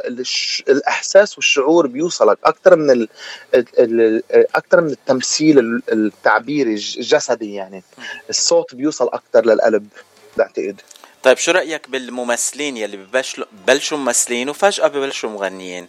[0.68, 3.08] الإحساس والشعور بيوصلك أكثر من ال
[3.54, 4.22] ال- ال-
[4.56, 7.82] أكثر من التمثيل ال- التعبيري الج- الجسدي يعني.
[8.30, 9.88] الصوت بيوصل أكثر للقلب
[10.36, 10.80] بعتقد.
[11.24, 15.88] طيب شو رأيك بالممثلين يلي ببلشوا ممثلين وفجأة ببلشوا مغنيين؟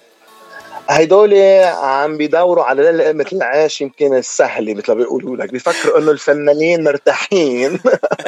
[0.90, 1.34] هيدول
[1.84, 5.52] عم بيدوروا على لقمة العيش يمكن السهلة مثل ما بيقولوا لك.
[5.52, 7.80] بيفكروا إنه الفنانين مرتاحين.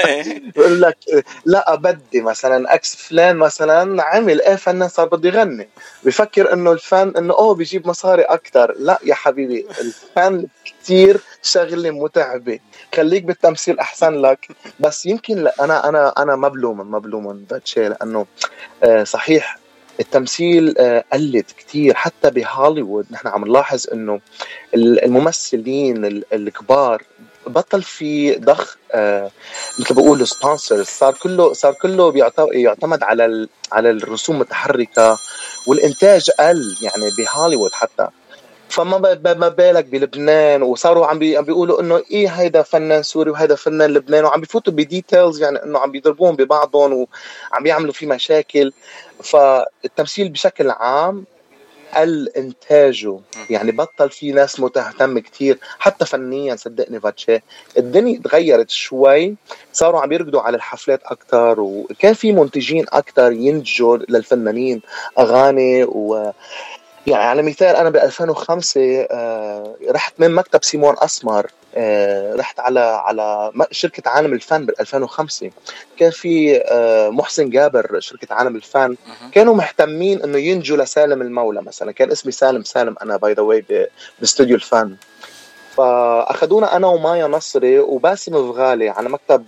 [0.56, 0.98] بيقول لك
[1.46, 5.70] لا بدي مثلا إكس فلان مثلا عمل إيه فنان صار بده يغني.
[6.04, 12.60] بفكر إنه الفن إنه أوه بيجيب مصاري أكثر لا يا حبيبي الفن كثير شغلة متعبة.
[12.96, 14.48] خليك بالتمثيل أحسن لك.
[14.80, 18.26] بس يمكن لا أنا أنا أنا ما بلوم ما بلوم باتشي لأنه
[18.84, 19.60] آه، صحيح
[20.00, 21.94] التمثيل آه، قلت كتير.
[21.94, 24.20] حتى بهوليوود نحن عم نلاحظ إنه
[24.76, 27.04] ال- الممثلين ال- الكبار
[27.48, 29.32] بطل في ضخ آه،
[29.80, 32.14] مثل بقولوا sponsors صار كله صار كله
[32.52, 35.18] يعتمد على على الرسوم المتحركة
[35.68, 38.08] والإنتاج قل يعني بهوليوود حتى.
[38.70, 38.98] فما
[39.34, 43.94] ما بالك بلبنان؟ وصاروا عم بي عم بيقولوا إنه إيه هيدا فنان سوري وهيدا فنان
[43.94, 48.74] لبناني وعم بيفوتوا ب details يعني إنه عم بيضربون ببعضهم وعم بيعملوا في مشاكل.
[49.24, 51.26] فالتمثيل بشكل عام
[51.96, 53.20] قل إنتاجه.
[53.50, 57.40] يعني بطل في ناس مهتم كتير حتى فنيا صدقني فاتشي
[57.78, 59.36] الدنيا تغيرت شوي
[59.74, 64.82] صاروا عم يركضوا على الحفلات أكثر وكان في منتجين أكثر ينتجوا للفنانين
[65.20, 66.32] أغاني و
[67.08, 68.82] يعني على مثال أنا ب 2005
[69.12, 75.52] آه، رحت من مكتب سيمون أسمر آه، رحت على على شركة عالم الفن بال 2005
[76.00, 78.96] كان في آه، محسن جابر شركة عالم الفن.
[79.32, 81.92] كانوا مهتمين إنه ينتجوا لسالم المولى مثلا.
[81.92, 83.66] كان اسمي سالم سالم أنا by the way
[84.20, 84.96] باستوديو الفن.
[85.78, 89.46] فأخذونا أنا ومايا نصري وباسم فغالي على مكتب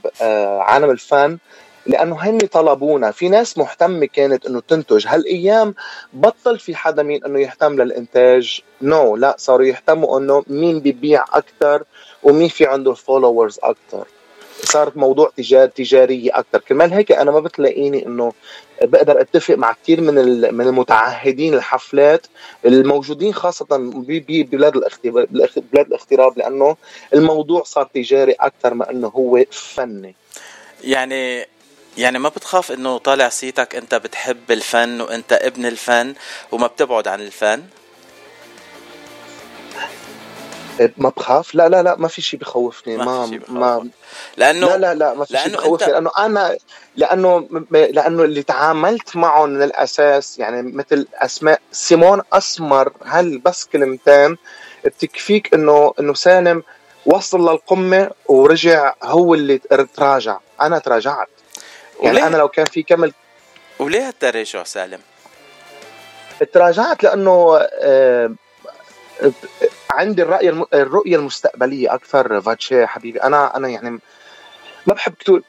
[0.62, 1.38] عالم الفن.
[1.86, 3.11] لأنه هن طلبونا.
[3.11, 5.07] في ناس مهتمة كانت إنه تنتج.
[5.07, 5.75] هالأيام
[6.13, 11.23] بطل في حدا مين إنه يهتم للإنتاج؟ no, no, لا صاروا يهتموا إنه مين بيبيع
[11.34, 11.84] أكثر
[12.23, 14.05] ومين في عنده followers أكثر
[14.63, 18.34] صارت موضوع تجار تجارية أكثر كرمال هيك أنا ما بتلاقيني إنه
[18.82, 20.15] بقدر أتفق مع كثير من
[20.55, 22.27] من المتعهدين الحفلات
[22.65, 24.73] الموجودين خاصة ب- ببلاد
[25.03, 26.75] بلاد الاغتراب لأنه
[27.13, 30.15] الموضوع صار تجاري أكثر ما إنه هو فني.
[30.84, 31.45] يعني
[32.00, 36.14] يعني ما بتخاف إنه طالع صيتك أنت بتحب الفن وأنت ابن الفن
[36.52, 37.64] وما بتبعد عن الفن؟
[40.97, 41.56] ما بخاف.
[41.56, 42.97] لا لا لا ما في شيء بخوفني.
[42.97, 43.89] ما ما ما
[44.38, 45.91] لأنه لا لا لا ما في شيء بخوفني.
[45.91, 46.58] لأنه أنا
[46.95, 54.38] لأنه لأنه اللي تعاملت معه من الأساس يعني مثل اسماء سيمون أسمر هل بس كلمتين
[54.86, 56.64] بتكفيك انه إنه سالم
[57.06, 59.58] وصل للقمة ورجع هو اللي
[59.95, 60.39] تراجع.
[60.62, 61.30] أنا تراجعت.
[62.04, 63.14] يعني وليه؟ أنا لو كان في كمل
[63.80, 65.00] وليه هالتراجع سالم؟
[66.54, 68.32] تراجعت لأنه آه،
[69.91, 73.89] عندي الرأي الم- الرؤية المستقبلية أكثر فاتشي حبيبي أنا أنا يعني
[74.88, 75.39] ما بحب كو-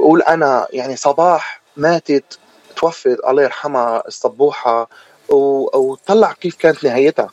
[0.00, 2.38] أقول أنا يعني صباح ماتت
[2.76, 4.88] توفت الله يرحمها الصبوحة
[5.28, 7.30] و- وطلع كيف كانت نهايتها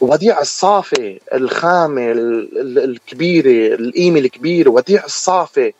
[0.00, 5.72] وديع الصافي الخامة ال- ال- الكبيرة القيمة الكبيرة وديع الصافي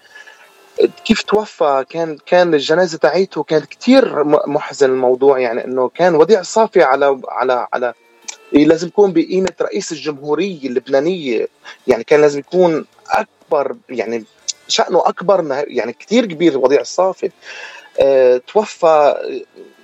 [1.04, 6.40] كيف توفى؟ كان كان الجنازة تاعيته كانت كتير م- محزن الموضوع يعني إنه كان وديع
[6.40, 7.94] الصافي على على على
[8.54, 11.48] إيه لازم يكون بقيمة رئيس الجمهورية اللبنانية.
[11.86, 14.24] يعني كان لازم يكون أكبر يعني
[14.68, 17.30] شأنه أكبر يعني كتير كبير وضيع الصافي
[18.00, 19.14] أه توفى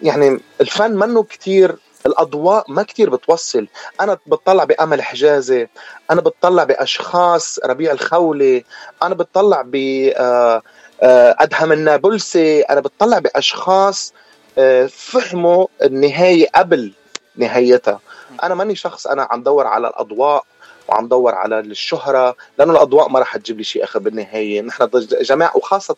[0.02, 1.76] يعني الفن منه كتير.
[2.08, 3.66] الأضواء ما كتير بتوصل.
[4.00, 5.68] أنا بتطلع بأمل حجازي
[6.10, 8.64] أنا بتطلع بأشخاص ربيع الخولي
[9.02, 9.76] أنا بتطلع ب
[10.16, 10.62] آه،
[11.02, 14.12] آه، أدهم النابلسي أنا بتطلع بأشخاص
[14.58, 16.92] آه، فهموا النهاية قبل
[17.36, 18.00] نهايتها.
[18.42, 20.44] أنا ماني شخص أنا عم دور على الأضواء
[20.88, 24.60] وعم دور على الشهرة لأنه الأضواء ما راح تجيب لي شيء أخر بالنهاية.
[24.62, 24.88] نحن
[25.22, 25.96] جماعة وخاصة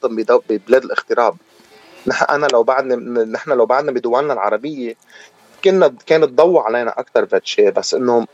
[0.48, 1.36] ببلاد الاغتراب.
[2.06, 4.96] نحن أنا لو بعدنا نحن لو بعدنا بدولنا العربية
[5.64, 8.26] كنا كان الضوء علينا أكثر فاتشي بس إنه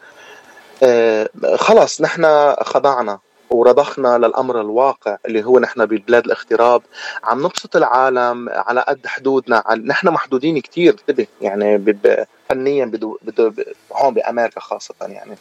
[0.82, 3.18] آه خلص نحن خضعنا
[3.50, 6.82] ورضخنا للأمر الواقع اللي هو نحن ببلاد الاغتراب.
[7.24, 13.52] عم نبسط العالم على قد حدودنا نحن محدودين كتير انتبه يعني ب- فنيا بدو بدو
[13.92, 15.36] هون بأمريكا خاصة يعني.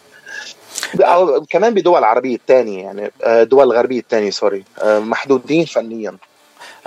[1.01, 6.17] أو كمان بدول العربيه الثانية يعني آه، دول الغربيه الثانية سوري آه، محدودين فنيا.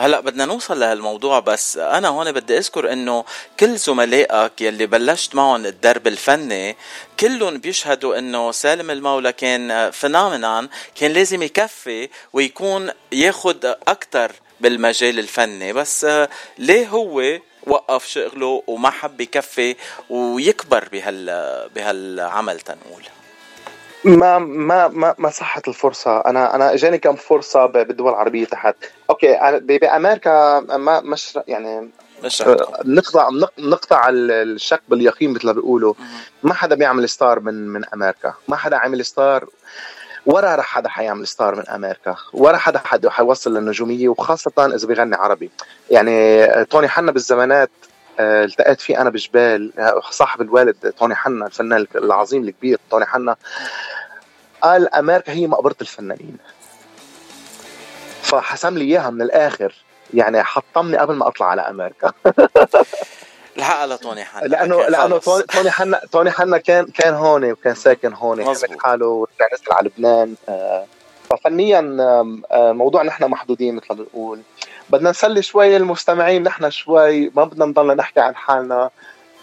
[0.01, 3.25] هلا بدنا نوصل لهالموضوع بس أنا هون بدي أذكر إنه
[3.61, 6.77] كل زملائك يلي بلشت معهم الدرب الفني
[7.21, 15.73] كلهم بيشهدوا إنه سالم المولى كان phenomenon كان لازم يكفي ويكون ياخد أكثر بالمجال الفني.
[15.73, 16.07] بس
[16.59, 19.77] ليه هو وقف شغله وما حب يكفي
[20.11, 21.27] ويكبر بهال
[21.75, 23.03] بهالعمل تنقول؟
[24.05, 26.17] ما ما ما ما صحت الفرصة.
[26.21, 28.77] أنا أنا إجاني كم فرصة بالدول العربية تحت.
[29.11, 31.91] okay بامريكا ما مش يعني
[32.47, 35.95] آه، نقطع نق- نقطع ال- الشك باليقين مثل ما بيقولوا.
[36.43, 38.35] ما حدا بيعمل star من من أمريكا.
[38.49, 39.47] ما حدا عمل star.
[40.27, 42.17] ولا رح حدا حيعمل star من أمريكا.
[42.33, 45.51] ولا حدا حدا حيوصل للنجوميه وخاصة إذا بيغني عربي.
[45.91, 47.71] يعني توني حنا بالزمانات
[48.21, 53.37] التقيت فيه أنا بجبال آه، صاحب الوالد توني حنا الفنان العظيم الكبير توني حنا.
[54.63, 56.37] قال أمريكا هي مقبرة الفنانين.
[58.23, 59.75] فحسم لي إياها من الآخر.
[60.15, 62.13] يعني حطمني قبل ما أطلع على أمريكا.
[63.57, 64.47] الحق لطوني حنا.
[64.47, 65.19] لأنه لأنه.
[65.19, 70.35] توني حنا توني حنا كان كان هون وكان ساكن هون حاله ورجع نزل على لبنان
[70.49, 70.87] آه،
[71.31, 71.81] ففنيا
[72.53, 74.43] موضوع نحن محدودين مثل ما بنقول.
[74.91, 78.91] بدنا نسلي شوي المستمعين نحن شوي ما بدنا نضلنا نحكي عن حالنا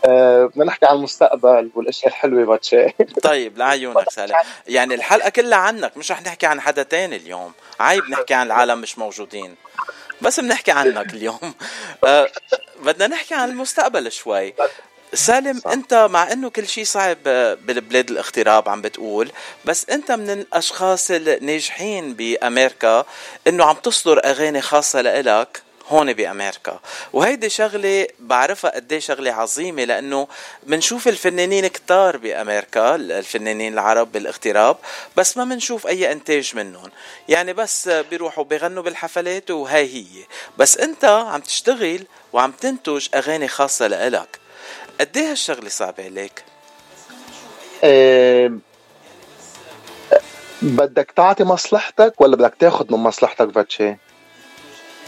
[0.05, 2.87] آه، بدنا نحكي عن المستقبل والأشياء الحلوة باتشي
[3.23, 4.35] طيب لعيونك سالم.
[4.67, 7.53] يعني الحلقة كلها عنك مش رح نحكي عن حدا تاني اليوم.
[7.79, 9.55] عيب نحكي عن العالم مش موجودين.
[10.21, 11.53] بس بنحكي عنك اليوم.
[12.03, 12.27] آه
[12.83, 14.53] بدنا نحكي عن المستقبل شوي.
[15.13, 17.23] سالم انت مع انه كل شيء صعب
[17.61, 19.31] بالبلاد الاغتراب عم بتقول
[19.65, 23.05] بس انت من الأشخاص الناجحين بأمريكا
[23.47, 26.79] إنه عم تصدر أغاني خاصة لإلك هون بأمريكا.
[27.13, 30.27] وهيدي شغلة بعرفها قد إيه شغلة عظيمة لأنه
[30.63, 34.77] بنشوف الفنانين كتار بأمريكا الفنانين العرب بالاغتراب
[35.17, 36.91] بس ما بنشوف أي إنتاج منهم.
[37.29, 40.25] يعني بس بيروحوا بيغنوا بالحفلات وهي هي.
[40.57, 44.44] بس انت عم تشتغل وعم تنتج أغاني خاصة لإلك.
[44.99, 46.43] قد إيه هالشغلة صعبة عليك
[47.83, 48.51] آه،
[50.61, 53.95] بدك تعطي مصلحتك ولا بدك تاخذ من مصلحتك فاتشي؟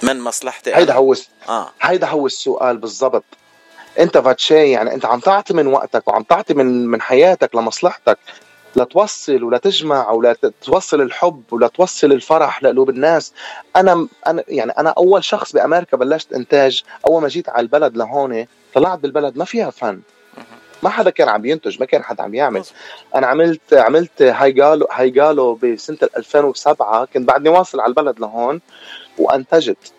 [0.04, 0.94] من مصلحتي هيدا.
[0.94, 1.16] هو
[1.50, 3.24] آه هيدا هو السؤال بالضبط
[4.00, 8.18] أنت فاتشي يعني أنت عم تعطي من وقتك وعم تعطي من من حياتك لمصلحتك
[8.76, 13.34] لتوصل ولا تجمع ولا ت- توصل الحب ولا توصل الفرح لقلوب الناس
[13.76, 18.46] أنا أنا يعني أنا أول شخص بأمريكا بلشت إنتاج أول ما جيت على البلد لهون
[18.78, 20.02] طلعت بالبلد ما فيها فن.
[20.84, 22.64] ما حدا كان عم ينتج ما كان حدا عم يعمل.
[23.16, 28.62] أنا عملت عملت هايجالو هايجالو بسنة 2007 كنت بعدني واصل على البلد لهون
[29.18, 29.94] وأنتجت.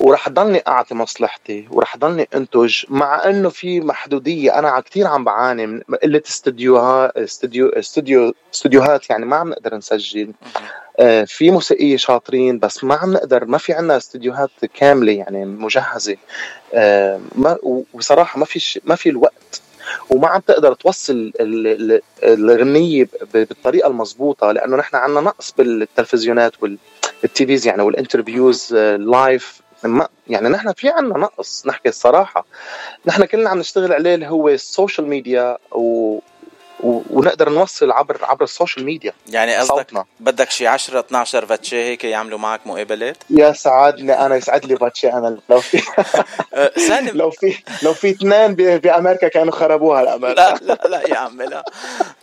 [0.00, 4.58] ورح ضلني أعطي مصلحتي ورح ضلني أنتج مع إنه في محدودية.
[4.58, 10.32] أنا كثير عم بعاني من قلة استديوهات استديو استديو استديوهات يعني ما عم نقدر نسجل.
[11.26, 16.16] في موسيقية شاطرين بس ما عم نقدر ما في عنا استديوهات كاملة يعني مجهزة.
[16.74, 19.62] آه، ما وبصراحة ما في ما في الوقت.
[20.10, 26.52] وما عم تقدر توصل ال- ال- الغنية بالطريقة المضبوطة لأنه نحن عنا نقص بالتلفزيونات
[27.22, 32.46] وال TVs يعني وال interviews آه، live ما يعني نحن في عنا نقص نحكي الصراحة.
[33.06, 36.18] نحن كلنا عم نشتغل عليه اللي هو ال social media و...
[36.82, 39.12] ونقدر نوصل عبر عبر ال social media.
[39.28, 40.04] يعني قصدك.
[40.20, 45.12] بدك شي 10 12 فاتشي هيك يعملوا معك مقابلات؟ يا سعدني أنا يسعد لي باتشي
[45.12, 45.38] أنا.
[45.48, 45.82] لو في
[46.54, 47.16] أه، سالم.
[47.18, 50.40] لو في لو في اثنين بأمريكا كانوا خربوها الأمريكا.
[50.40, 51.64] لا لا لا يا عمي لا.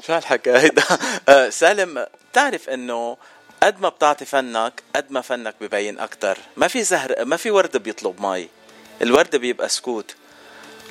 [0.07, 0.83] شو هالحكي هيدا؟
[1.29, 3.17] أه، سالم بتعرف إنه
[3.63, 7.77] قد ما بتعطي فنك قد ما فنك ببين أكثر ما في زهر ما في ورد
[7.77, 8.47] بيطلب مي.
[9.01, 10.15] الورد بيبقى سكوت.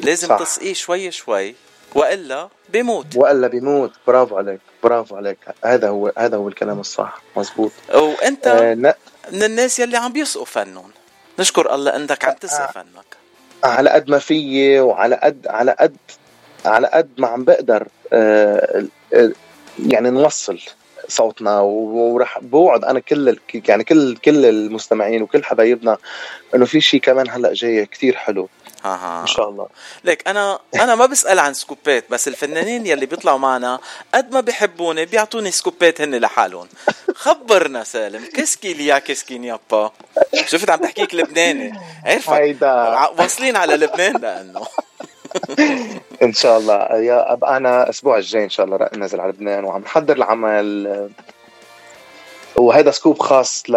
[0.01, 0.37] لازم.
[0.37, 1.55] تسقيه شوي شوي.
[1.95, 3.07] وإلا بيموت.
[3.16, 3.93] وإلا بيموت.
[4.07, 4.61] برافو عليك.
[4.82, 5.39] برافو عليك.
[5.64, 7.22] هذا هو هذا هو الكلام الصح.
[7.36, 8.93] مزبوط وأنت آه ن-
[9.32, 10.91] من الناس يلي عم بيسقوا فنهم
[11.39, 13.16] نشكر الله إنك عم تسقي فنك.
[13.64, 15.97] على قد ما فيي وعلى قد على قد
[16.64, 18.84] على قد ما عم بقدر آه
[19.14, 19.32] آه،
[19.86, 20.59] يعني نوصل
[21.09, 25.97] صوتنا وراح بوعد أنا كل ال- يعني كل كل المستمعين وكل حبايبنا
[26.55, 28.49] إنه في شيء كمان هلأ جاي كتير حلو.
[28.85, 29.23] ها ها.
[29.23, 29.67] إن شاء الله.
[30.05, 33.79] ليك أنا أنا ما بسأل عن سكوبات بس الفنانين يلي بيطلعوا معنا
[34.15, 36.69] قد ما بيحبوني بيعطوني سكوبات هن لحالهم.
[37.15, 39.93] خبرنا سالم كسكي لي يا كسكين يابا
[40.47, 41.73] شفت عم بحكيك لبناني؟
[42.05, 42.69] عرفك هيدا.
[42.71, 44.67] ع- واصلين على لبنان لأنه.
[46.22, 46.74] ان شاء الله.
[46.97, 51.11] يا ابقى أنا الأسبوع الجاي إن شاء الله رح نازل على لبنان وعم نحضر العمل.
[52.57, 53.72] وهذا سكوب خاص ل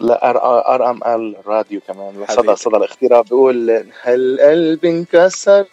[0.00, 2.26] ل آر أم ال راديو كمان.
[2.28, 5.66] صدى صدى الاغتراب بيقول هالقلب انكسر؟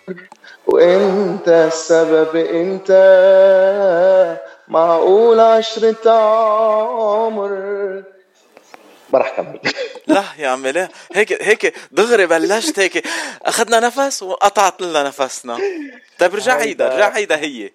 [0.68, 2.90] وإنت السبب إنت؟
[4.68, 7.50] معقول عشرة عمر
[9.14, 9.60] ما رح كمل
[10.08, 10.90] لا يا عمي لا.
[11.14, 13.08] هيك هيك دغري بلشت هيك
[13.44, 15.58] أخذنا نفس وقطعت لنا نفسنا.
[16.20, 16.96] طيب رجع عيدا هيدا.
[16.96, 17.72] رجع عيدا هي.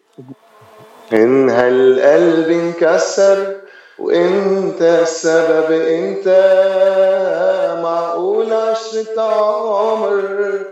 [1.12, 3.56] إن هالقلب انكسر
[3.98, 6.28] وانت السبب إنت
[7.82, 9.20] معقول عشرة
[9.80, 10.64] عمر.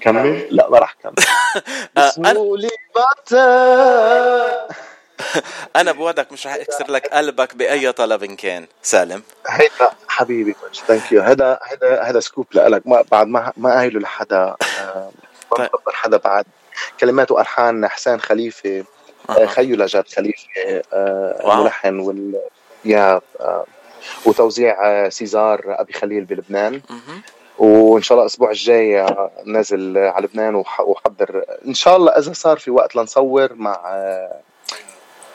[0.00, 1.14] كمل؟ لا ما رح كمل
[1.96, 4.68] بسهولة بعتها
[5.76, 8.66] أنا بوعدك مش رح اكسر لك قلبك بأي طلب إن كان.
[8.82, 9.22] سالم.
[9.48, 10.54] هيدا حبيبي
[10.86, 15.10] thank you هذا هذا هذا scoop لك ما بعد ما ما قايله لحدا آه،
[15.52, 15.70] ما طيب.
[15.92, 16.44] حدا بعد.
[17.00, 18.84] كلمات والحان حسين خليفة
[19.30, 20.46] آه، خيو لجاد خليفة
[20.92, 21.54] آه،.
[21.54, 22.40] الملحن وال
[22.84, 23.20] يا
[24.26, 26.80] وتوزيع سيزار أبي خليل بلبنان.
[27.58, 29.06] وإن شاء الله الأسبوع الجاي
[29.44, 31.44] نازل على لبنان وح- وحضر.
[31.66, 33.80] إن شاء الله إذا صار في وقت لنصور مع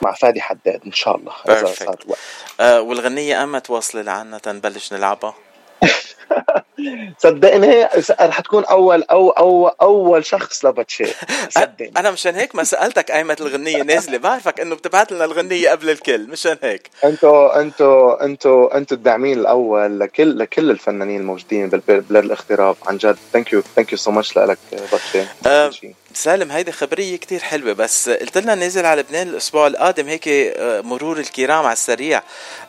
[0.02, 1.34] مع فادي حداد إن شاء الله.
[1.50, 1.66] إذا.
[1.66, 2.20] صار وقت.
[2.60, 5.36] آه والغنية أما توصل لعنا تنبلش نلعبها.
[7.20, 7.88] صدقني
[8.22, 11.06] رح تكون اول أو أو أول شخص لباتشي
[11.50, 11.92] صدقني.
[11.98, 14.18] أنا مشان هيك ما سألتك ايمت الغنية نازلة.
[14.18, 16.90] بعرفك إنه بتبعت لنا الغنية قبل الكل مشان هيك.
[17.04, 23.18] انتو انتو انتو أنتو الداعمين الأول لكل لكل الفنانين الموجودين بالبلاد الاغتراب عن جد.
[23.34, 24.58] thank you thank you so much لك
[24.92, 25.72] باتشي آه،
[26.18, 30.82] سالم هيدي خبرية كتير حلوة بس قلت لنا نازل على لبنان الأسبوع القادم هيك آه،
[30.82, 32.22] مرور الكرام على السريع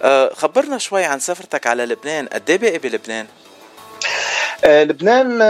[0.02, 3.26] آه، خبرنا شوي عن سفرتك على لبنان قد إيه باقي بلبنان؟
[4.64, 5.42] آه لبنان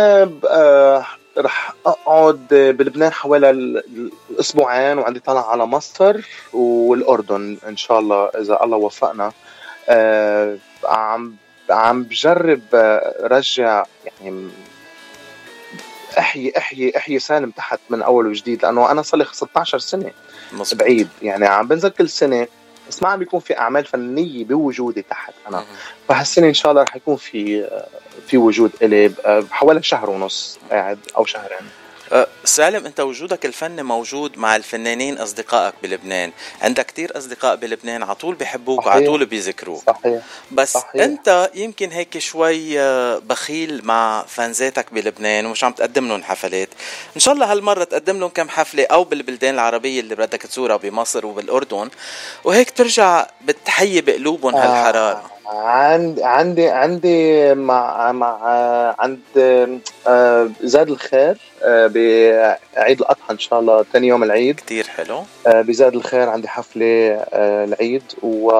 [1.38, 6.16] رح أقعد بلبنان حوالي ال- الأسبوعين وعندي طلع على مصر
[6.52, 9.32] والأردن إن شاء الله إذا الله وفقنا
[10.84, 11.34] عم
[11.70, 12.60] عم بجرب
[13.20, 13.84] رجع
[14.22, 14.48] يعني
[16.18, 20.10] أحيي أحيي أحيي سالم تحت من أول وجديد لأنه أنا صار لي 16 سنة
[20.52, 20.80] مظبوط.
[20.80, 22.46] بعيد يعني عم بنزل كل سنة
[22.88, 25.64] بس ما عم بيكون في أعمال فنية بوجودي تحت أنا.
[26.08, 27.70] فهالسنة إن شاء الله رح يكون في
[28.26, 29.12] في وجود إلي
[29.50, 31.68] حوالي شهر ونص قاعد أو شهرين.
[32.44, 36.32] سالم أنت وجودك الفني موجود مع الفنانين أصدقائك بلبنان
[36.62, 38.86] عندك كتير أصدقاء بلبنان على طول بيحبوك.
[38.86, 41.02] وعلى طول بيذكروك صحيح بس صحيح.
[41.02, 46.68] أنت يمكن هيك شوي آه، بخيل مع فانزاتك بلبنان ومش عم تقدم لهم حفلات
[47.16, 51.26] إن شاء الله هالمرة تقدم لهم كم حفلة أو بالبلدان العربية اللي بدك تزورها بمصر
[51.26, 51.88] وبالأردن
[52.44, 54.58] وهيك ترجع بتحيي بقلوبهم آه.
[54.58, 58.38] هالحرارة عندي عندي عندي مع مع
[58.98, 59.20] عند
[60.06, 64.56] آه، زاد الخير بعيد الأضحى إن شاء الله ثاني يوم العيد.
[64.56, 65.22] كتير حلو.
[65.46, 68.52] آه، بزاد الخير عندي حفلة آه، العيد و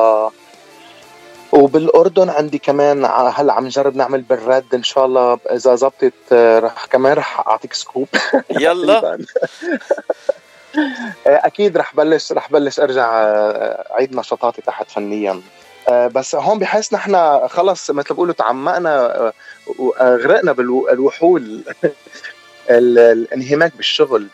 [1.52, 6.86] وبالأردن عندي كمان هلأ عم نجرب نعمل بالرد إن شاء الله إذا زبطت آه، رح
[6.86, 8.08] كمان رح أعطيك سكوب.
[8.60, 9.00] يلا.
[11.26, 15.40] آه، أكيد رح بلش رح بلش أرجع آه، أعيد نشاطاتي تحت فنيا.
[15.88, 19.32] آه، بس هون بحس نحن خلص مثل بقولوا تعمقنا آه،
[19.78, 21.64] وغرقنا بالوحول ال-
[22.70, 24.26] الانهماك بالشغل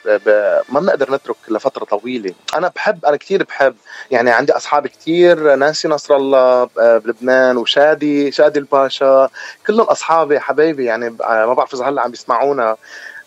[0.68, 2.34] ما بنقدر نترك لفترة طويلة.
[2.54, 3.74] أنا بحب أنا كثير بحب.
[4.10, 6.70] يعني عندي أصحاب كثير نانسي نصر الله ب-
[7.04, 9.28] بلبنان وشادي شادي الباشا.
[9.66, 10.84] كلهم أصحابي حبايبي.
[10.84, 12.76] يعني ب- ما بعرف إذا هلأ عم بيسمعونا.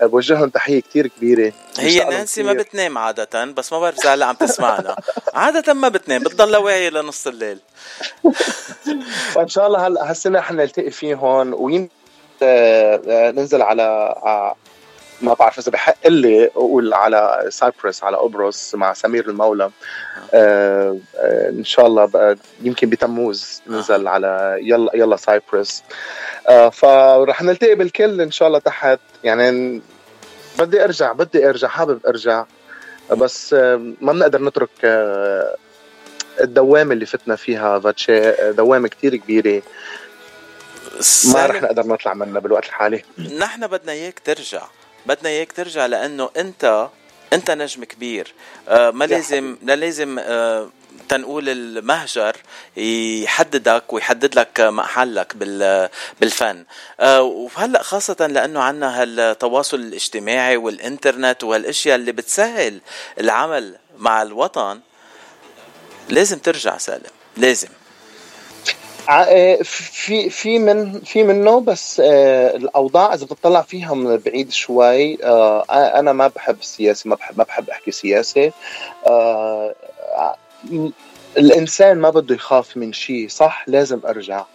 [0.01, 1.53] بوجه لهم تحية كثير كبيرة.
[1.79, 2.53] هي نانسي ما.
[2.53, 4.95] بتنام عادة بس ما بعرف إذا هلأ عم تسمعنا.
[5.33, 7.59] عادة ما بتنام بتضل واعية لنص الليل.
[9.33, 11.89] فان شاء الله هلأ هالسنه حنلتقي فيه هون ويمكن
[12.43, 13.83] آه، آه، ننزل على
[14.25, 14.55] آه،
[15.21, 19.71] ما بعرف إذا بحق لي أقول على Cyprus على قبرص مع سمير المولى.
[20.33, 25.83] آه، آه، إن شاء الله بقى يمكن بتموز ننزل على يلا يلا Cyprus.
[26.47, 28.99] آه، فرح نلتقي بالكل إن شاء الله تحت.
[29.23, 29.81] يعني
[30.59, 32.45] بدي أرجع بدي أرجع حابب أرجع.
[33.11, 35.55] بس آه، ما بنقدر نترك آه،
[36.41, 39.61] الدوامه اللي فتنا فيها فاتشي آه، دوامه كتير كبيرة.
[41.33, 43.03] ما رح نقدر نطلع منها بالوقت الحالي.
[43.39, 44.63] نحن بدنا إياك ترجع.
[45.07, 46.89] بدنا إياك ترجع لأنه أنت
[47.33, 48.33] أنت نجم كبير.
[48.67, 50.69] آه ما لازم لا لازم آه
[51.09, 52.35] تنقول المهجر
[52.77, 55.89] يحددك ويحدد لك محلك بال
[56.21, 56.63] بالفن.
[56.99, 62.79] آه وهلأ خاصة لأنه عنا هالتواصل الاجتماعي والإنترنت وهالأشياء اللي بتسهل
[63.19, 64.79] العمل مع الوطن
[66.09, 67.11] لازم ترجع سالم.
[67.37, 67.69] لازم.
[69.63, 75.63] في في من في منه بس آه، الأوضاع إذا بتطلع فيها من بعيد شوي آه،
[75.99, 78.51] أنا ما بحب السياسة ما بحب ما بحب أحكي سياسة.
[79.07, 79.75] آه،
[81.37, 84.45] الإنسان ما بده يخاف من شيء صح؟ لازم أرجع.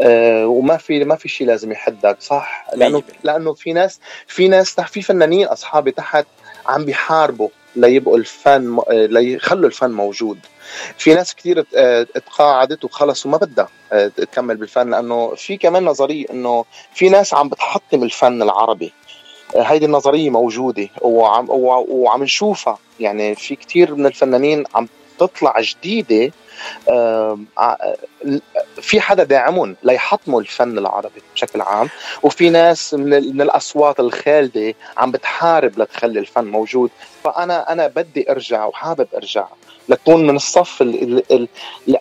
[0.00, 4.80] آه، وما في ما في شيء لازم يحدك صح؟ لأنه لأنه في ناس في ناس
[4.80, 6.26] في فنانين أصحابي تحت
[6.66, 7.48] عم بيحاربوا.
[7.76, 10.38] ليبقوا الفن آه، ليخلوا الفن موجود.
[10.98, 11.62] في ناس كثير
[12.14, 16.64] تقاعدت وخلص وما بدها آه، تكمل بالفن لأنه في كمان نظرية إنه
[16.94, 18.92] في ناس عم بتحطم الفن العربي.
[19.56, 22.78] آه، هيدي النظرية موجودة وعم وع- وعم نشوفها.
[23.00, 24.88] يعني في كثير من الفنانين عم
[25.18, 26.32] تطلع جديدة
[28.82, 31.88] في حدا داعمهم ليحطموا الفن العربي بشكل عام
[32.22, 36.90] وفي ناس من, ال- من الأصوات الخالدة عم بتحارب لتخلي الفن موجود.
[37.24, 39.46] فأنا أنا بدي أرجع وحابب أرجع
[39.88, 41.48] لكون من الصف اللي,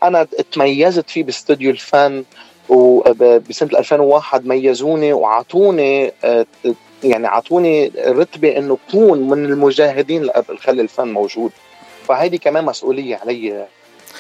[0.04, 2.24] أنا تميزت فيه باستوديو الفن
[2.70, 6.14] وبسنه 2001 ميزوني وعطوني
[7.04, 11.52] يعني عطوني رتبة إنه كون من المجاهدين لخلي الفن موجود.
[12.08, 13.66] فهيدي كمان مسؤولية علي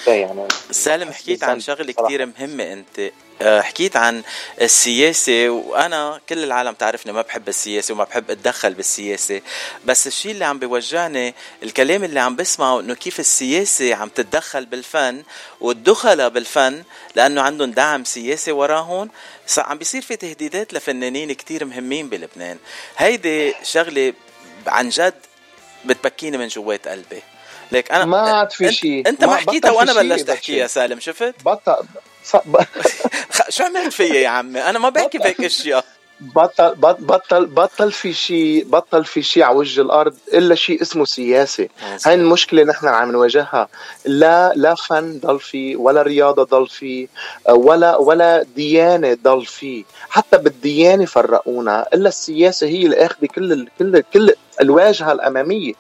[0.07, 3.11] يعني سالم حكيت عن شغلة كتير مهمة أنت.
[3.41, 4.23] آه، حكيت عن
[4.61, 9.41] السياسة وأنا كل العالم تعرفني ما بحب السياسة وما بحب أتدخل بالسياسة.
[9.85, 11.33] بس الشيء اللي عم بيوجعني
[11.63, 15.23] الكلام اللي عم بسمعه إنه كيف السياسة عم تتدخل بالفن
[15.61, 16.83] والدخلة بالفن
[17.15, 19.09] لأنه عندهم دعم سياسي وراهم
[19.57, 22.57] عم بيصير في تهديدات لفنانين كتير مهمين بلبنان.
[22.97, 24.13] هيدي شغلة
[24.67, 25.13] عن جد
[25.85, 27.21] بتبكيني من جوات قلبي.
[27.71, 30.67] ليك أنا ما عاد في شيء أنت ما, ما- حكيتها وأنا في بلشت احكي يا
[30.67, 31.75] سالم شفت؟ بطل
[33.49, 35.85] شو عملت فيا يا عمي؟ أنا ما بحكي بهيك أشياء.
[36.19, 41.05] بطل بط- بطل بطل في شيء بطل في شيء على وجه الأرض إلا شيء اسمه
[41.05, 41.67] سياسة.
[42.05, 43.67] هاي المشكلة نحن عم نواجهها.
[44.05, 47.07] لا لا فن ضل فيه ولا رياضة ضل فيه
[47.49, 54.03] ولا ولا ديانة ضل فيه حتى بالديانة فرقونا إلا السياسة هي اللي آخذة كل كل
[54.13, 55.73] كل الواجهه الأمامية.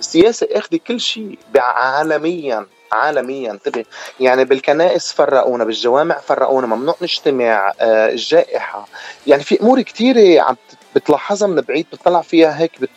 [0.00, 3.50] السياسة اخذه كل شيء عالميا عالميا.
[3.50, 3.84] انتبه
[4.20, 8.86] يعني بالكنائس فرقونا بالجوامع فرقونا ممنوع نجتمع آه، الجائحة.
[9.26, 10.56] يعني في أمور كثيرة عم
[10.94, 12.90] بتلاحظها من بعيد بتطلع فيها هيك بت...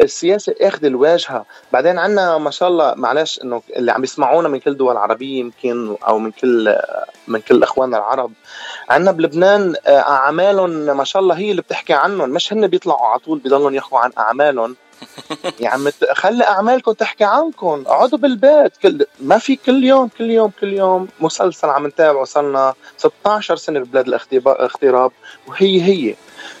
[0.00, 1.44] السياسة أخذ الواجهة.
[1.72, 5.96] بعدين عنا ما شاء الله معلش إنه اللي عم يسمعونا من كل دول عربية يمكن
[6.08, 6.76] أو من كل
[7.28, 8.32] من كل إخواننا العرب.
[8.88, 12.30] عنا بلبنان آه، أعمالهم ما شاء الله هي اللي بتحكي عنهم.
[12.30, 14.76] مش هن بيطلعوا على طول بيضلوا يحكوا عن أعمالهم.
[15.60, 17.84] يا عم خلي أعمالكم تحكي عنكم.
[17.86, 18.76] اقعدوا بالبيت.
[18.76, 22.24] كل ما في كل يوم كل يوم كل يوم مسلسل عم نتابعه.
[22.24, 25.12] صرنا 16 سنة ببلاد الاغتراب
[25.46, 26.14] وهي هي.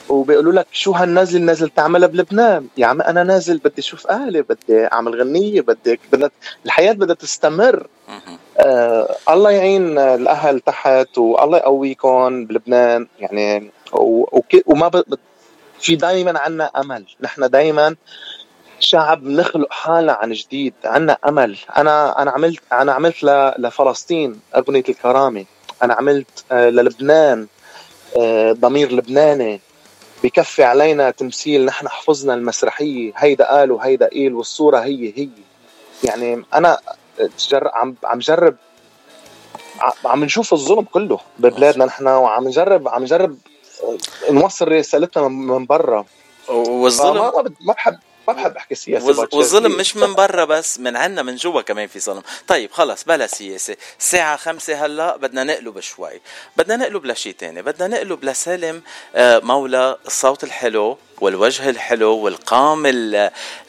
[0.08, 2.66] وبيقولوا لك شو هالنازل نازل تعملها بلبنان.
[2.76, 6.30] يا عم أنا نازل بدي أشوف أهلي بدي أعمل غنية بدي بدنا
[6.66, 7.86] الحياة بدها تستمر.
[8.58, 13.08] آه الله يعين الأهل تحت والله يقويكم بلبنان.
[13.18, 13.70] يعني
[14.66, 15.04] وما ب...
[15.80, 17.04] في دائما عنا أمل.
[17.20, 17.96] نحن دائما
[18.80, 21.58] شعب نخلق حالنا عن جديد عنا أمل.
[21.76, 23.24] أنا أنا عملت أنا عملت
[23.58, 25.44] لفلسطين أغنية الكرامة.
[25.82, 27.46] أنا عملت آه، للبنان
[28.18, 29.60] آه، ضمير لبناني.
[30.24, 33.12] بكفي علينا تمثيل نحن حفظنا المسرحية.
[33.16, 35.28] هيدا قال وهيدا قيل والصورة هي هي.
[36.04, 36.78] يعني أنا
[37.50, 37.68] جر...
[37.68, 38.56] عم عم جرب
[40.04, 43.38] عم نشوف الظلم كله ببلادنا نحن وعم نجرب عم نجرب
[44.30, 46.04] نوصل رسالتنا من برا.
[46.48, 47.98] والظلم ما بحب
[48.32, 52.00] ما بحب أحكي سياسة والظلم مش من برا بس من عنا من جوا كمان في
[52.00, 52.22] ظلم.
[52.48, 53.76] طيب خلص بلا سياسة.
[53.98, 56.20] الساعة خمسة هلا بدنا نقلب شوي.
[56.56, 57.62] بدنا نقلب لشيء تاني.
[57.62, 58.82] بدنا نقلب لسالم
[59.14, 62.82] آه، مولى الصوت الحلو والوجه الحلو والقام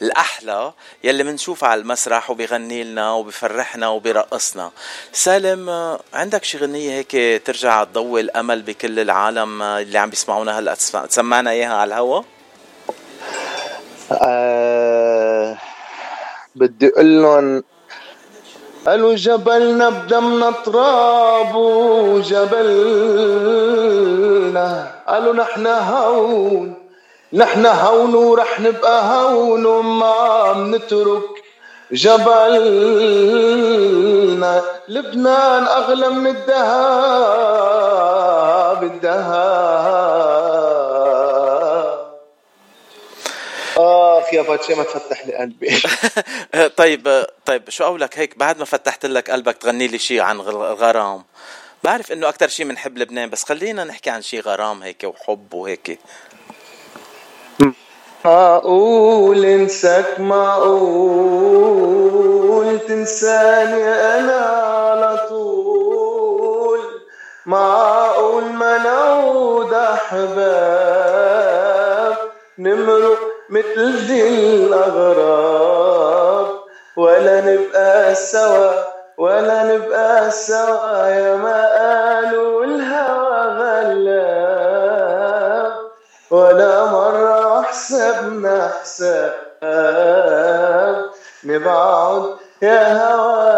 [0.02, 0.72] الأحلى
[1.04, 4.70] يلي بنشوفه على المسرح وبيغني لنا وبيفرحنا وبيرقصنا.
[5.12, 10.58] سالم آه، عندك شي غنية هيك ترجع تضوي الأمل بكل العالم آه، اللي عم بيسمعونا
[10.58, 10.74] هلأ
[11.08, 12.22] تسمعنا إياها على الهوا؟
[16.54, 17.62] بدي أقول لهم
[18.86, 21.54] قالوا جبلنا بدمنا تراب
[22.12, 23.12] وجبلنا
[25.08, 26.74] قالوا نحن هون
[27.32, 31.22] نحن هون ورح نبقى هون وما بنترك
[31.92, 33.02] جبلنا
[34.88, 37.62] لبنان أغلى من الذهب
[38.82, 40.41] الذهب
[44.34, 45.82] يا باتشي ما تفتح لي قلبي.
[46.80, 51.24] طيب طيب شو قولك هيك بعد ما فتحت لك قلبك تغني لي شيء عن غرام.
[51.84, 55.98] بعرف إنه أكثر شيء بنحب لبنان بس خلينا نحكي عن شيء غرام هيك وحب وهيك.
[58.24, 60.80] معقول انساك معقول
[62.88, 66.80] تنساني أنا على طول.
[67.46, 70.92] معقول ما نعود أحباب
[72.58, 74.20] نمرق مثل ذي
[74.64, 76.46] الأغراب.
[76.96, 78.70] ولا نبقى سوا
[79.18, 84.92] ولا نبقى سوا يا ما قالوا الهوى غلاب.
[86.30, 89.34] ولا مرة حسبنا حساب.
[91.44, 92.24] نبعد
[92.62, 93.51] يا هوا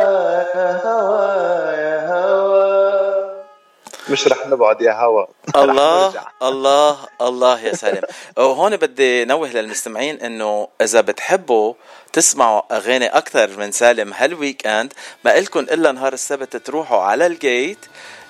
[4.14, 5.26] مش رح نبعد يا هوا.
[5.64, 6.12] الله
[6.42, 8.02] الله الله يا سالم.
[8.36, 11.74] وهون بدي نوه للمستمعين إنه إذا بتحبوا
[12.12, 14.92] تسمعوا أغاني أكثر من سالم هال weekend
[15.24, 17.78] ما إلكن إلا نهار السبت تروحوا على ال Gate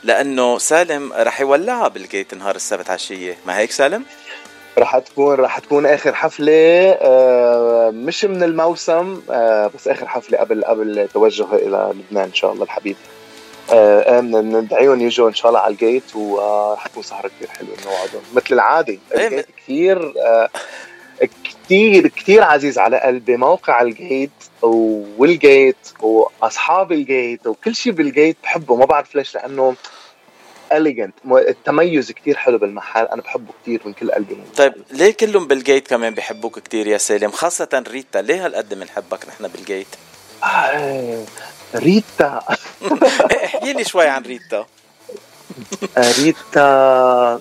[0.02, 4.04] لأنه سالم رح يولعها بال Gate نهار السبت عشيه ما هيك سالم؟
[4.78, 6.52] رح تكون رح تكون آخر حفلة
[7.00, 12.52] آه، مش من الموسم آه، بس آخر حفلة قبل قبل توجهه إلى لبنان إن شاء
[12.52, 12.96] الله الحبيب.
[13.72, 18.46] آه ندعيهم يجوا إن شاء الله على ال Gate وحتكون سهرة كثير حلوة نوعدهم مثل
[18.52, 20.48] العادة ال Gate كثير آه
[21.44, 23.36] كثير كثير عزيز على قلبي.
[23.36, 24.30] موقع ال Gate
[24.62, 28.76] وال Gate واصحاب ال Gate وكل شيء بال Gate بحبه.
[28.76, 29.74] ما بعرف ليش لأنه
[30.72, 33.04] elegant التميز كثير حلو بالمحل.
[33.04, 34.36] أنا بحبه كثير من كل قلبي.
[34.56, 39.28] طيب ليه كلهم بال Gate كمان بحبوك كثير يا سالم؟ خاصة ريتا ليه هالقد بنحبك
[39.28, 39.86] نحن بال Gate
[40.44, 41.24] آه
[41.74, 42.42] ريتا.
[43.44, 44.66] احكي لي شوي عن ريتا.
[45.98, 47.40] ريتا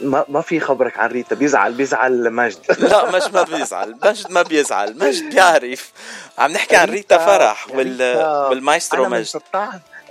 [0.00, 2.58] ما ما في خبرك عن ريتا بيزعل بيزعل مجد.
[2.78, 5.92] لا مش ما بيزعل مجد ما بيزعل مجد بيعرف.
[6.38, 8.16] عم نحكي عن ريتا فرح وال
[8.50, 9.40] والمايسترو مجد.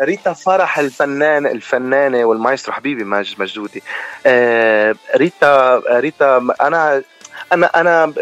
[0.02, 3.84] ريتا فرح الفنان الفنانة والمايسترو حبيبي مجد مجدودي.
[4.26, 7.04] آه ريتا ريتا أنا
[7.54, 8.14] أنا أنا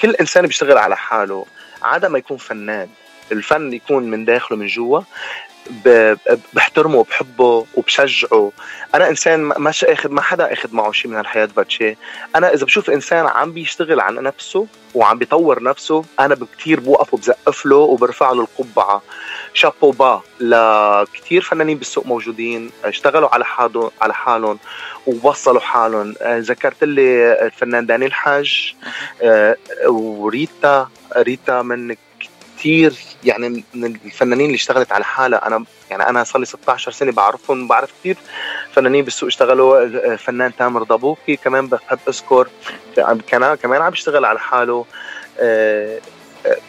[0.00, 1.46] كل إنسان بيشتغل على حاله
[1.82, 2.88] عادة ما يكون فنان.
[3.32, 5.00] الفن يكون من داخله من جوا
[6.54, 8.52] بحترمه وبحبه وبشجعه.
[8.94, 11.96] أنا إنسان ما- مش اخذ ما حدا آخذ معه شيء من الحياة باتشي.
[12.36, 17.66] أنا إذا بشوف إنسان عم بيشتغل على نفسه وعم بيطور نفسه أنا كثير بوقف وبزقف
[17.66, 19.02] له وبرفع له القبعة.
[19.54, 24.58] شابو با لكثير فنانين بالسوق موجودين اشتغلوا على حالهم على حالهم
[25.06, 26.14] ووصلوا حالهم.
[26.22, 28.74] آه، ذكرت لي الفنان دانيال حاج
[29.22, 29.56] آه،
[29.88, 31.96] وريتا ريتا من
[32.60, 32.94] كثير
[33.24, 37.68] يعني من الفنانين اللي اشتغلت على حالها أنا يعني أنا صار لي 16 سنة بعرفهم
[37.68, 38.16] بعرف كثير
[38.72, 42.48] فنانين بالسوق اشتغلوا الفنان تامر ضبوكي كمان بحب أذكر
[43.26, 44.84] كان كمان عم يشتغل على حاله.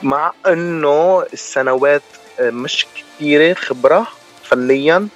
[0.03, 2.01] مع إنه السنوات
[2.39, 4.07] مش كثيره خبرة
[4.43, 5.07] فنيا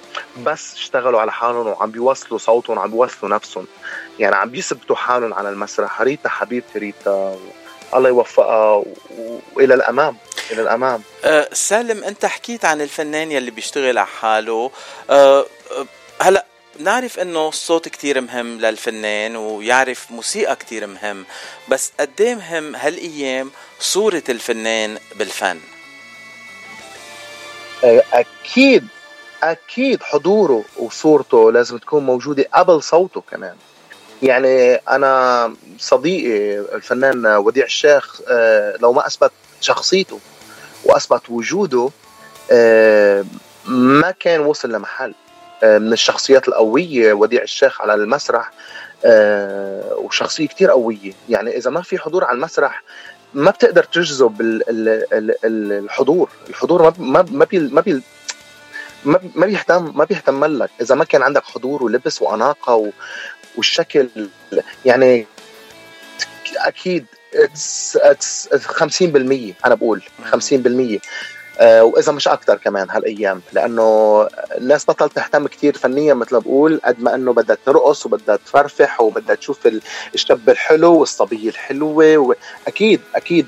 [0.44, 3.66] بس اشتغلوا على حالهم وعم بيوصلوا صوتهم وعم بيوصلوا نفسهم.
[4.18, 6.02] يعني عم بيثبتوا حالهم على المسرح.
[6.02, 7.38] ريتا حبيبتي ريتا
[7.94, 8.82] الله يوفقها
[9.54, 10.16] وإلى الأمام.
[10.50, 11.02] إلى الأمام.
[11.24, 14.70] أه سالم أنت حكيت عن الفنان يلي بيشتغل على حاله.
[15.10, 15.86] أه أه،
[16.20, 16.46] هلأ
[16.78, 21.24] نعرف إنه الصوت كتير مهم للفنان ويعرف موسيقى كتير مهم
[21.68, 25.60] بس قد إيه مهم هالأيام صورة الفنان بالفن؟
[28.12, 28.88] أكيد
[29.42, 33.56] أكيد حضوره وصورته لازم تكون موجودة قبل صوته كمان.
[34.22, 38.20] يعني أنا صديقي الفنان وديع الشيخ
[38.80, 40.20] لو ما أثبت شخصيته
[40.88, 41.90] وأثبت وجوده
[42.50, 43.24] آه،
[43.66, 45.14] ما كان وصل لمحل.
[45.62, 48.50] آه، من الشخصيات القوية وديع الشيخ على المسرح
[49.04, 51.12] آه، وشخصية كتير قوية.
[51.28, 52.82] يعني إذا ما في حضور على المسرح
[53.34, 56.30] ما بتقدر تجذب ال- ال- ال- ال- الحضور.
[56.48, 57.46] الحضور ما ما ما
[59.04, 60.70] ما ما بيهتم ما بيهتم لك.
[60.80, 62.92] إذا ما كان عندك حضور ولبس وأناقة
[63.56, 64.08] والشكل
[64.84, 65.26] يعني
[66.56, 67.06] أكيد
[67.36, 70.98] 50% أنا بقول 50%
[71.60, 74.22] آه، وإذا مش أكثر كمان هالأيام لأنه
[74.58, 79.00] الناس بطل تهتم كثير فنيا مثل ما بقول قد ما إنه بدها ترقص وبدها تفرفح
[79.00, 79.82] وبدها تشوف ال-
[80.14, 83.46] الشاب الحلو والصبيه الحلوة واكيد أكيد.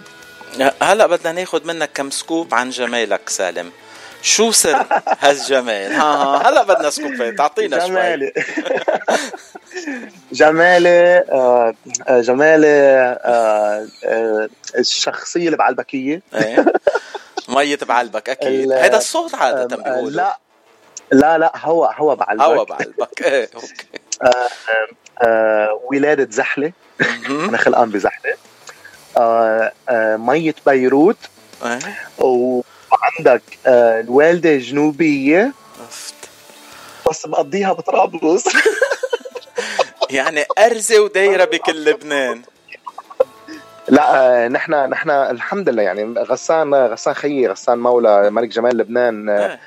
[0.83, 3.71] هلا بدنا ناخد منك كم سكوب عن جمالك سالم.
[4.23, 4.87] شو سر
[5.21, 6.49] هالجمال؟ ها ها.
[6.49, 7.89] هلا بدنا سكوبات تعطينا شوي.
[7.89, 8.33] جمالي.
[10.33, 11.75] جمالي آه،
[12.09, 12.67] آه، جمالي
[13.25, 14.49] آه، آه،
[14.79, 16.23] الشخصية اللي بعلبكية.
[16.35, 16.65] إيه.
[17.49, 18.73] مية بعلبك أكيد.
[18.73, 20.11] هيدا الصوت عادة آه، بيقولوا.
[20.11, 20.39] لا
[21.13, 22.43] لا لا هوا هوا بعلبك.
[22.45, 23.23] هوا بعلبك.
[23.27, 23.87] إيه أوكي.
[24.23, 24.49] آه،
[25.23, 26.73] آه، ولادة زحلة.
[27.31, 28.35] أنا خلقان بزحلة.
[29.17, 31.17] آه، آه، مية بيروت.
[31.65, 31.79] إيه.
[32.93, 36.15] وعندك آه، الوالدة جنوبية عرفت.
[37.11, 38.45] بس مقضيها بطرابلس
[40.11, 42.43] يعني أرزة ودايرة بكل لبنان
[43.89, 49.29] لا آه، نحن نحن الحمد لله يعني غسان غسان خيي غسان مولى ملك جمال لبنان
[49.29, 49.61] آه، إيه.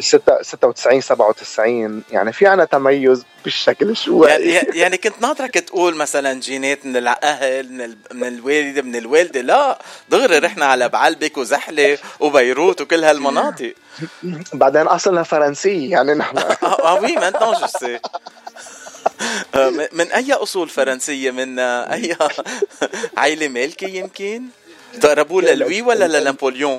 [0.00, 4.28] 96 97 يعني في عنا تميز بالشكل شوي.
[4.28, 4.44] يعني
[4.78, 9.40] يعني كنت ناطرك تقول مثلا جينات من الاهل من ال- من الوالدة من الوالدة.
[9.40, 9.78] لا
[10.08, 13.74] دغري رحنا على بعلبك وزحلة وبيروت وكل هالمناطق.
[14.52, 16.38] بعدين أصلنا فرنسي يعني نحن.
[16.38, 18.00] آه آه، وي je sais.
[19.54, 22.16] آه، من- أي أصول فرنسية؟ من أي
[23.18, 24.42] عائله مالكي يمكن؟
[25.00, 26.78] تقربوا للوي ولا لنابليون؟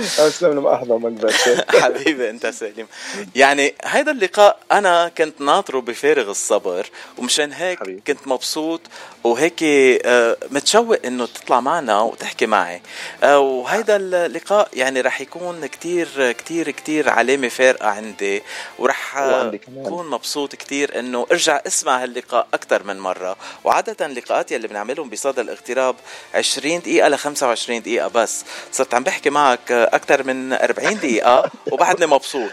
[0.00, 2.86] أسلم لما احضر مقبرتي حبيبي أنت سالم
[3.34, 6.86] يعني هيدا اللقاء أنا كنت ناطره بفارغ الصبر
[7.18, 8.02] ومشان هيك حبيبي.
[8.06, 8.80] كنت مبسوط
[9.24, 12.82] وهيك آه، متشوق إنه تطلع معنا وتحكي معي.
[13.22, 18.42] آه، وهيدا اللقاء يعني رح يكون كتير كتير كتير علامة فارقة عندي
[18.78, 19.84] ورح آه، وعندي كمان.
[19.84, 23.36] كون مبسوط كتير إنه أرجع أسمع هاللقاء أكثر من مرة.
[23.64, 25.94] وعادة اللقاءات يلي بنعملهم بصدى الاغتراب
[26.34, 28.44] 20 دقيقة ل 25 دقيقة بس.
[28.72, 32.50] صرت عم بحكي معك أكثر من 40 دقيقة وبعدني مبسوط.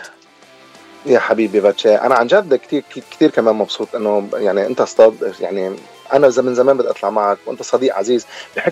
[1.06, 5.76] يا حبيبي باتشي أنا عن جد كثير كثير كمان مبسوط إنه يعني أنت أستاذ يعني
[6.14, 8.26] أنا من زمان بدي أطلع معك وأنت صديق عزيز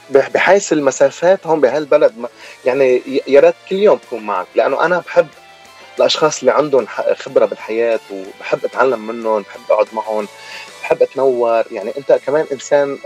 [0.09, 2.13] بحيث المسافات هون بهالبلد
[2.65, 5.27] يعني يا ريت كل يوم بكون معك لأنه أنا بحب
[5.97, 6.87] الأشخاص اللي عندهم
[7.17, 10.27] خبرة بالحياة وبحب أتعلم منهم بحب أقعد معهم
[10.81, 12.97] بحب أتنور يعني أنت كمان إنسان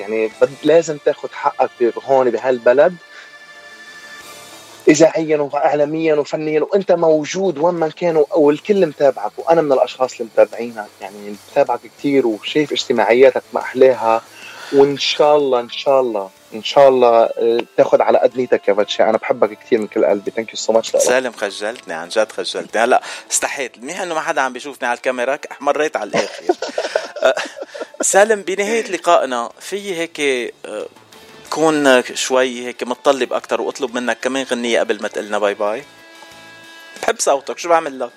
[0.00, 0.30] يعني
[0.62, 1.70] لازم تاخذ حقك
[2.04, 2.96] هون بهالبلد
[4.90, 10.86] اذاعيا واعلاميا وفنيا وأنت موجود وين ما كان والكل متابعك وأنا من الأشخاص اللي متابعينك.
[11.00, 14.22] يعني متابعك كثير وشايف اجتماعياتك ما احلاها
[14.72, 18.72] وإن شاء الله إن شاء الله إن شاء الله آه، تاخذ على قد نيتك يا
[18.72, 19.02] باتشي.
[19.02, 20.30] أنا بحبك كثير من كل قلبي.
[20.30, 22.82] thank you so much سالم خجلتني عن جد خجلتني.
[22.82, 23.78] هلا استحيت.
[23.78, 26.44] منيح إنه ما حدا عم بيشوفني على الكاميرا احمريت على الآخر.
[27.22, 27.34] أه،
[28.02, 30.20] سالم بنهاية لقائنا في هيك
[31.50, 35.82] تكون شوي هيك متطلب أكثر وأطلب منك كمان غنية قبل ما تقلنا bye bye.
[37.02, 38.12] بحب صوتك شو بعمل لك؟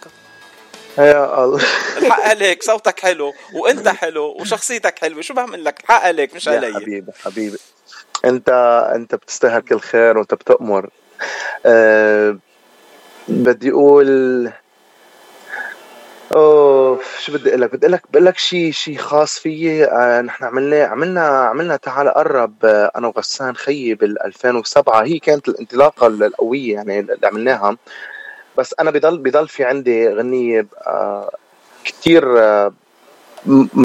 [0.98, 1.62] يا الله.
[1.98, 6.74] الحق عليك صوتك حلو وأنت حلو وشخصيتك حلوة شو بعمل لك؟ الحق عليك مش علي.
[6.74, 7.58] حبيبي حبيبي.
[8.26, 8.50] أنت
[8.96, 10.90] أنت بتستاهل كل خير وأنت بتأمر.
[11.66, 12.38] أه
[13.28, 14.52] بدي أقول
[16.36, 19.86] اوه شو بدي أقول لك بدي أقول لك بقول لك شيء شيء خاص فيي.
[19.86, 25.50] آه نحن عملنا عملنا عملنا تعال قرب آه أنا وغسان خيي بال 2007 هي كانت
[25.50, 27.78] الانطلاقة القوية يعني اللي عملناها.
[28.58, 31.32] بس أنا بضل بضل في عندي غنية آه
[31.84, 32.74] كثير آه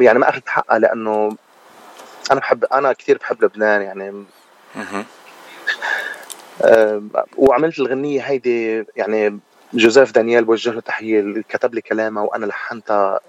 [0.02, 1.36] يعني ما أخذت حقها لأنه
[2.32, 4.24] أنا بحب أنا كثير بحب لبنان يعني.
[6.62, 7.02] آه،
[7.36, 9.38] وعملت الغنية هيدي يعني
[9.74, 13.20] جوزيف دانيال بوجه له تحية اللي كتب لي كلامها وأنا لحنتها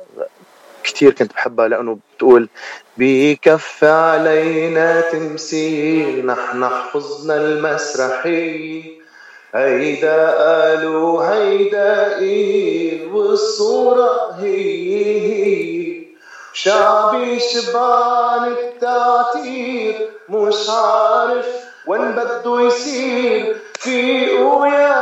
[0.83, 2.49] كثير كنت بحبها لأنه بتقول
[2.97, 8.83] بكف علينا تمثيل نحن حفظنا المسرحية
[9.55, 16.03] هيدا قالوا هيدا إيه والصورة هي هي.
[16.53, 21.47] شعبي شبعان التعتير مش عارف
[21.87, 23.57] وين بده يصير.
[23.80, 24.93] فيقوا يا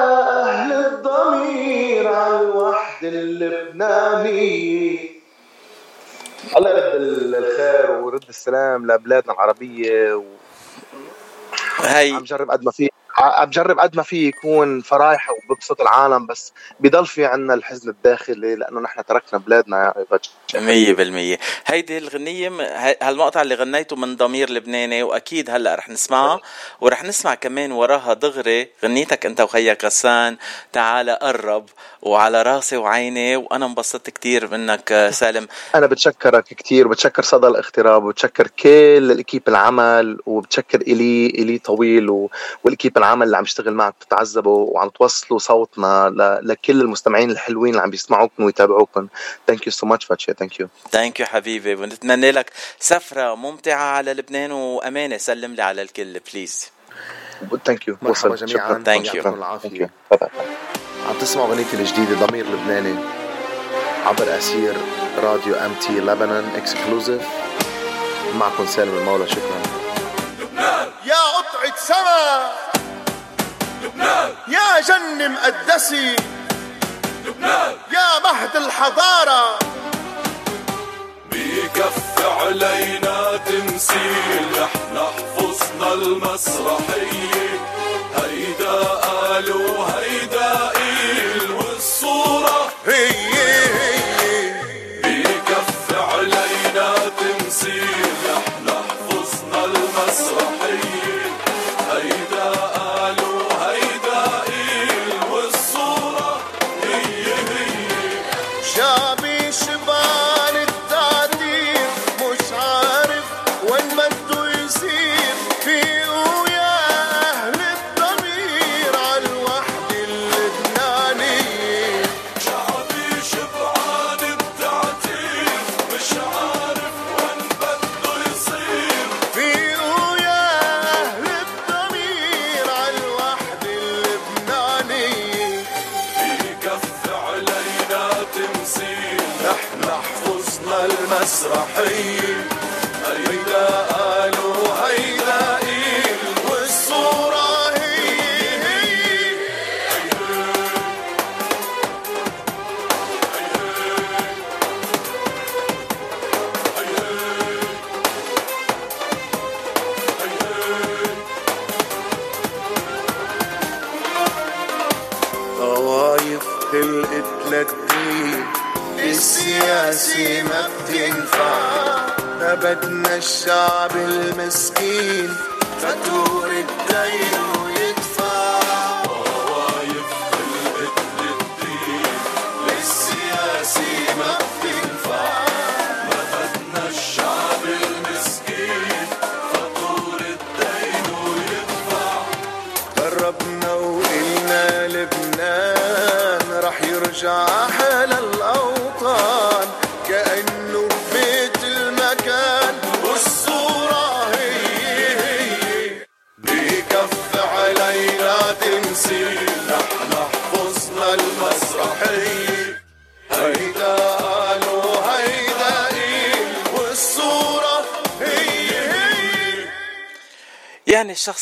[0.43, 4.99] أهل الضمير على الوحدة اللبنانية
[6.57, 7.01] الله يرد
[7.33, 10.23] الخير ويرد السلام لبلادنا العربية و...
[11.79, 12.89] هي عم جرب قد ما في.
[13.17, 18.55] عم جرب قد ما في يكون فرايح وببسط العالم بس بضل في عنا الحزن الداخلي
[18.55, 19.93] لأنه نحن تركنا بلادنا
[20.53, 21.39] يا مية بالمية.
[21.65, 26.39] هيدي الغنية م- هي- هالمقطع اللي غنيته من ضمير لبناني وأكيد هلأ رح نسمعها
[26.81, 30.37] ورح نسمع كمان وراها دغري غنيتك أنت وخيك غسان.
[30.73, 31.65] تعال قرب
[32.01, 35.47] وعلى راسي وعيني وأنا انبسطت كتير منك سالم.
[35.75, 42.27] أنا بتشكرك كثير بتشكر صدى الاغتراب وبتشكر كل الإكيب العمل وبتشكر الي إلي طويل.
[42.63, 46.47] وال équipe العمل اللي عم يشتغل معك بتتعذبوا وعم توصلوا صوتنا ل...
[46.47, 49.07] لكل المستمعين الحلوين اللي عم بيسمعوكم ويتابعوكم
[49.47, 54.13] thank you so much باتشي thank you thank you حبيبي ونتمنى لك سفرة ممتعة على
[54.13, 55.17] لبنان وأمانة.
[55.17, 56.71] سلم لي على الكل please
[57.65, 58.83] thank you مرحبا جميعا.
[58.85, 59.15] Thank you.
[59.15, 59.89] يعطيكم العافية
[61.09, 62.95] عم تسمعوا أغنيتي الجديدة ضمير لبناني
[64.05, 64.75] عبر أثير
[65.17, 67.21] راديو أم تي لبنان exclusive
[68.35, 69.27] معكم سالم المولى.
[69.27, 69.61] شكرا.
[71.05, 72.66] يا قطعة سما!
[73.83, 76.15] لبنان يا جن مقدسي
[77.25, 79.59] لبنان يا مهد الحضارة.
[81.31, 87.49] بكف علينا تمثيل إحنا حفظنا المسرحية.
[88.15, 89.85] هيدا قالوا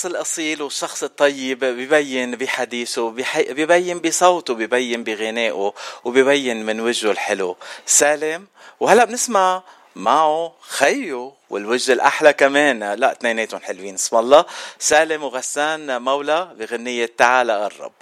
[0.05, 3.09] الشخص الأصيل والشخص الطيب ببين بحديثه
[3.49, 5.73] ببين بصوته ببين بغنائه
[6.03, 7.57] وببين من وجهه الحلو.
[7.85, 8.47] سالم.
[8.79, 9.63] وهلا بنسمع
[9.95, 12.93] معه خيو والوجه الأحلى كمان.
[12.93, 14.45] لا اثنيناتهم حلوين اسم الله.
[14.79, 17.93] سالم وغسان مولى بغنية تعال قرب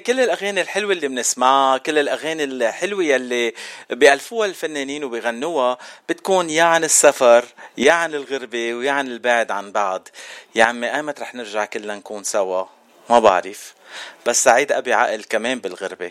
[0.00, 3.54] كل الأغاني الحلوة اللي بنسمعها كل الأغاني الحلوة يلي
[3.90, 5.78] بيألفوها الفنانين وبيغنوها
[6.08, 7.44] بتكون يا عن السفر
[7.78, 10.08] يا عن الغربة ويا عن البعد عن بعض.
[10.54, 12.64] يا عمي أيمت رح نرجع كلنا نكون سوا؟
[13.10, 13.74] ما بعرف.
[14.26, 16.10] بس سعيد أبي عقل كمان بالغربة.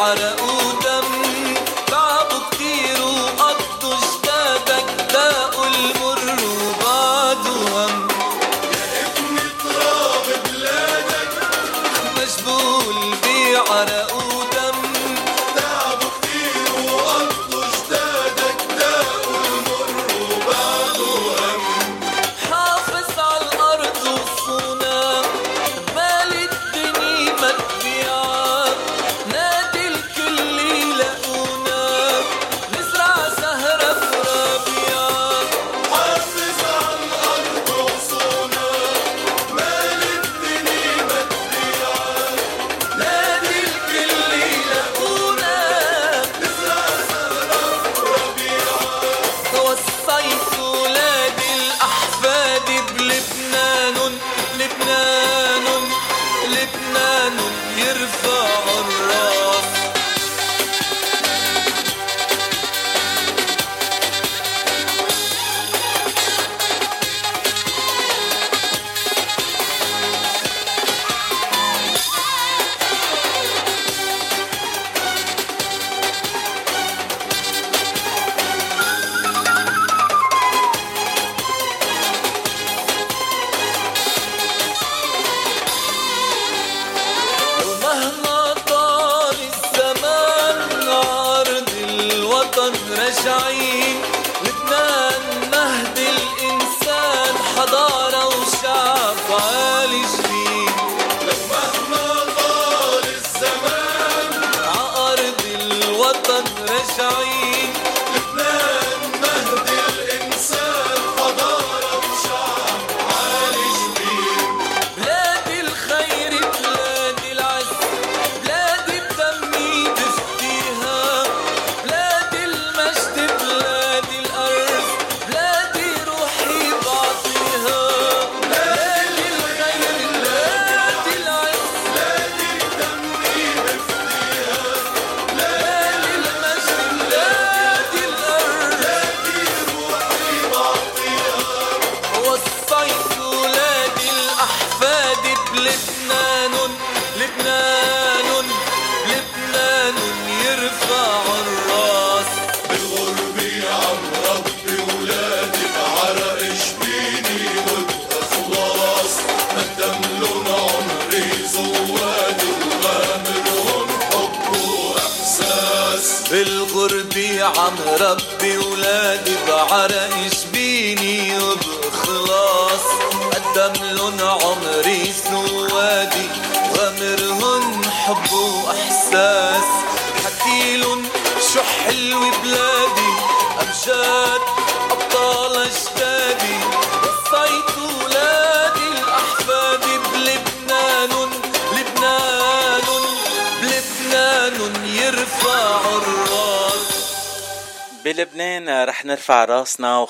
[0.00, 0.39] عرق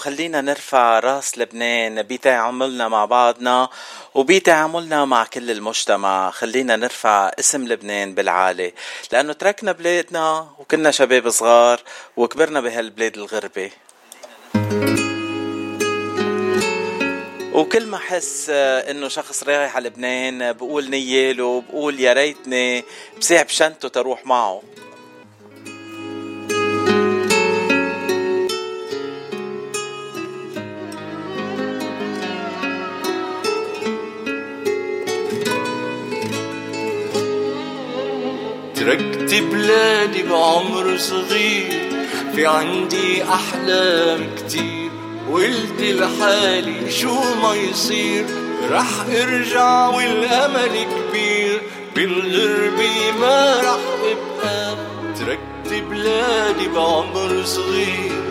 [0.01, 3.69] وخلينا نرفع راس لبنان بتعاملنا مع بعضنا
[4.15, 6.31] وبتعاملنا مع كل المجتمع.
[6.31, 8.73] خلينا نرفع اسم لبنان بالعالي
[9.13, 11.81] لأنه تركنا بلادنا وكنا شباب صغار
[12.17, 13.71] وكبرنا بهالبلاد الغربة
[17.53, 22.85] وكل ما احس إنه شخص رايح على لبنان بقول نياله بقول يا ريتني
[23.19, 24.63] بسيع بشنته تروح معه.
[38.91, 41.91] تركت بلادي بعمر صغير.
[42.35, 44.91] في عندي أحلام كتير.
[45.31, 48.25] وقلت لحالي شو ما يصير.
[48.71, 48.87] رح
[49.23, 51.63] أرجع والأمل كبير.
[51.97, 54.77] بالغربة ما رح أبقى.
[55.19, 58.23] تركت بلادي بعمر صغير.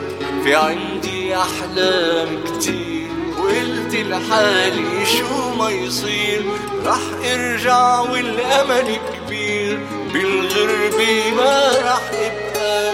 [0.43, 3.07] في عندي أحلام كتير.
[3.39, 6.45] وقلت لحالي شو ما يصير.
[6.85, 9.98] رح أرجع والأمل كبير.
[10.13, 12.91] بالغربة ما رح ابقى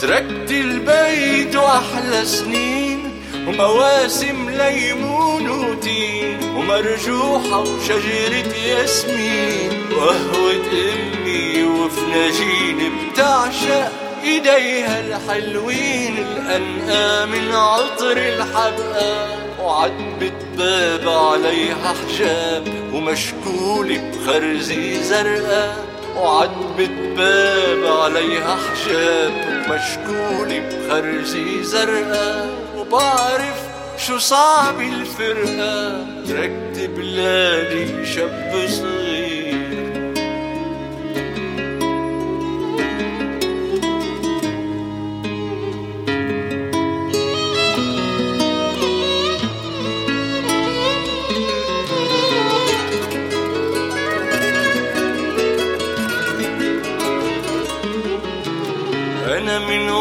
[0.00, 13.92] تركت البيت وأحلى سنين ومواسم ليمون وتين ومرجوحة وشجرة ياسمين وقهوة أمي وفناجين بتعشق
[14.24, 19.39] إيديها الحلوين الانقى من عطر الحبقى.
[19.62, 25.84] وعتبة باب عليها حجاب ومشكولة بخرزي زرقاء.
[26.16, 32.50] وعتبة باب عليها حجاب ومشكولة بخرزي زرقاء.
[32.76, 33.60] وبعرف
[34.06, 39.09] شو صعب الفرقة تركت بلادي شاب صغير.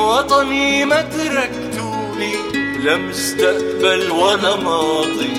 [0.09, 2.35] وطني ما تركتوني
[2.83, 5.33] لا مستقبل ولا ماضي.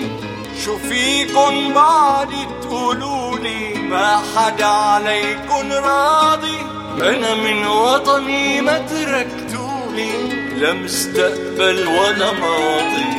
[0.64, 2.28] شو فيكن بعد
[2.62, 6.58] تقولولي ما حدا عليكن راضي.
[7.02, 10.12] أنا من وطني ما تركتوني
[10.56, 13.10] لا مستقبل ولا ماضي.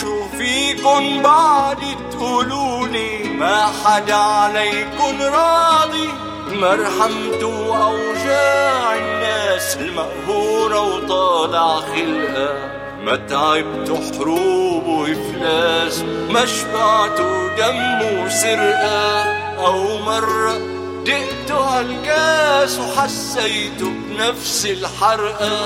[0.00, 1.82] شو فيكن بعد
[2.12, 6.08] تقولولي ما حدا عليكن راضي.
[6.54, 12.70] مرحمتوا أوجاع الناس المقهورة وطالع خلقها.
[13.04, 19.24] ما تعبتوا حروب وإفلاس ما شبعتوا دم وسرقة.
[19.66, 20.58] أو مرة
[21.06, 25.60] دقتوا هالكاس وحسيتوا بنفس الحرقة.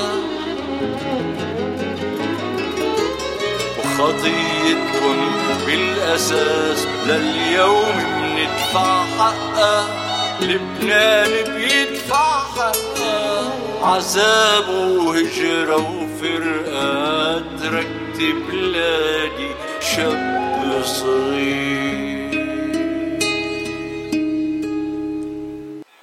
[3.78, 5.19] وخطيتكن
[5.66, 10.07] بالأساس لليوم بندفع حقها.
[10.41, 13.49] لبنان بيدفع حقها
[13.84, 18.19] عذاب وهجرة وفرقة تركت
[18.49, 19.51] بلادي
[19.81, 22.03] شاب صغير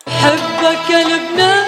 [0.08, 1.66] حبك يا لبنان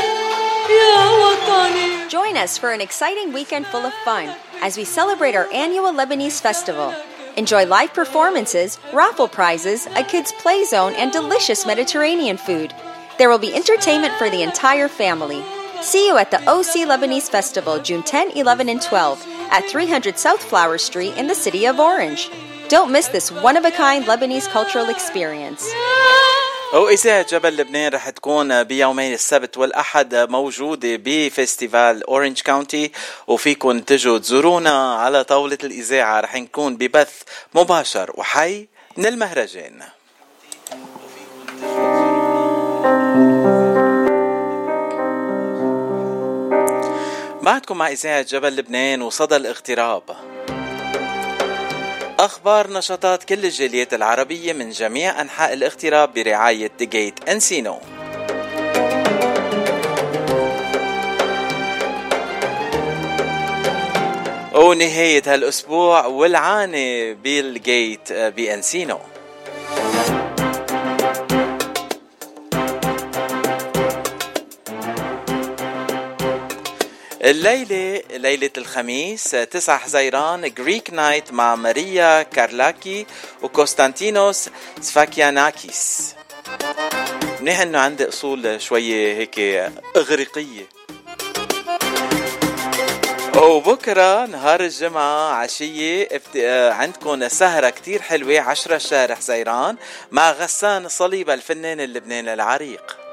[0.70, 4.28] يا وطني Join us for an exciting weekend full of fun
[4.60, 6.92] as we celebrate our annual Lebanese festival.
[7.37, 12.73] Enjoy live performances, raffle prizes, a kids' play zone, and delicious Mediterranean food.
[13.19, 15.43] There will be entertainment for the entire family.
[15.83, 20.43] See you at the OC Lebanese Festival June 10, 11, and 12 at 300 South
[20.43, 22.31] Flower Street in the city of Orange.
[22.69, 25.71] Don't miss this one of a kind Lebanese cultural experience.
[26.73, 32.91] وإذاعة جبل لبنان رح تكون بيومين السبت والأحد موجودة ب festival Orange County
[33.27, 36.19] وفيكن تجوا تزورونا على طاولة الإذاعة.
[36.19, 37.21] رح نكون ببث
[37.55, 38.67] مباشر وحي
[38.97, 39.81] من المهرجان.
[47.41, 50.36] بعدكم مع إذاعة جبل لبنان وصدى الاغتراب.
[52.19, 57.79] أخبار نشاطات كل الجاليات العربية من جميع أنحاء الاغتراب برعاية ديجيت أنسينو
[64.55, 68.99] ونهاية هالأسبوع ولعانة بال Gate ب Encino
[77.27, 83.05] الليلة ليلة الخميس 9 حزيران Greek night مع ماريا كارلاكي
[83.41, 84.49] وكوستانتينوس
[84.81, 86.15] سفاكياناكيس.
[87.39, 89.39] منيح انه عندي أصول شوية هيك
[89.97, 90.69] إغريقية.
[93.35, 96.09] وبكرة نهار الجمعة عشية
[96.71, 99.75] عندكم سهرة كتير حلوة عشرة شهر حزيران
[100.11, 103.06] مع غسان صليبة الفنان اللبناني العريق.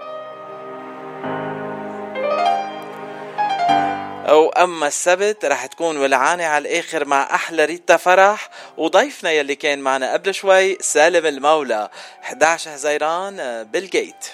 [4.28, 8.48] أو أما السبت رح تكون ولعانة على الآخر مع أحلى ريتا فرح.
[8.76, 11.88] وضيفنا يلي كان معنا قبل شوي سالم المولى.
[12.22, 14.26] 11 حزيران بال Gate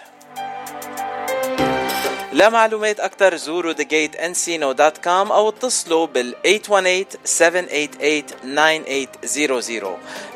[2.32, 6.50] لمعلومات أكثر زوروا thegateencino.com أو اتصلوا بال 818-788-9800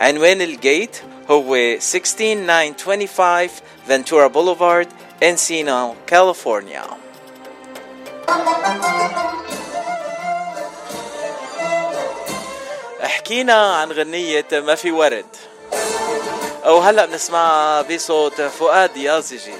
[0.00, 0.96] عنوان ال Gate
[1.30, 3.48] هو 16925
[3.88, 4.88] Ventura Boulevard
[5.22, 6.84] Encino كاليفورنيا
[13.00, 15.26] حكينا عن غنية ما في ورد.
[16.64, 19.54] أو هلأ بنسمعها بصوت فؤاد يازجي.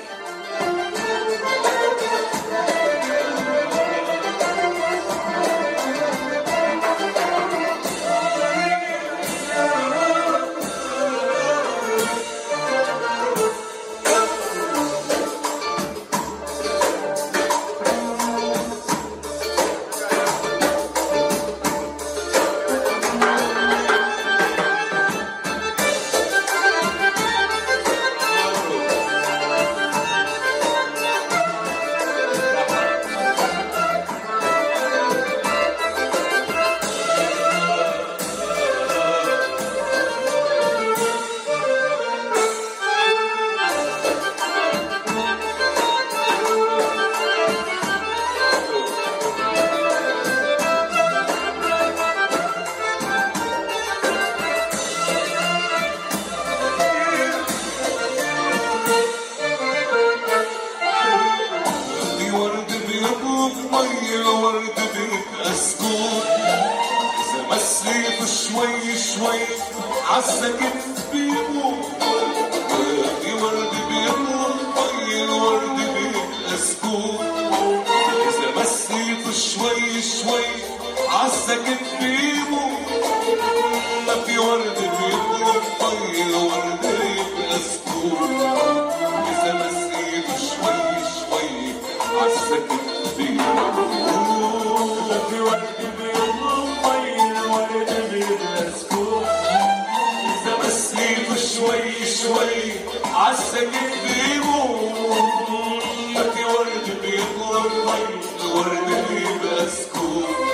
[109.65, 110.54] Let's go.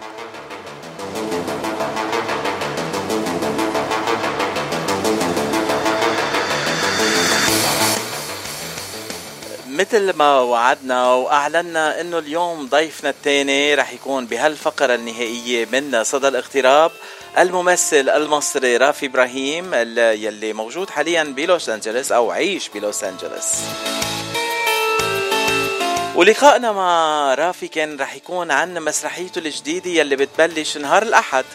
[9.81, 16.91] مثل ما وعدنا وأعلنا إنه اليوم ضيفنا الثاني رح يكون بهالفقرة النهائية من صدى الاغتراب
[17.37, 23.53] الممثل المصري رافي إبراهيم يلي موجود حاليا بلوس انجلوس أو عيش بلوس انجلوس
[26.15, 31.45] ولقائنا مع رافي كان رح يكون عن مسرحيته الجديدة يلي بتبلش نهار الأحد.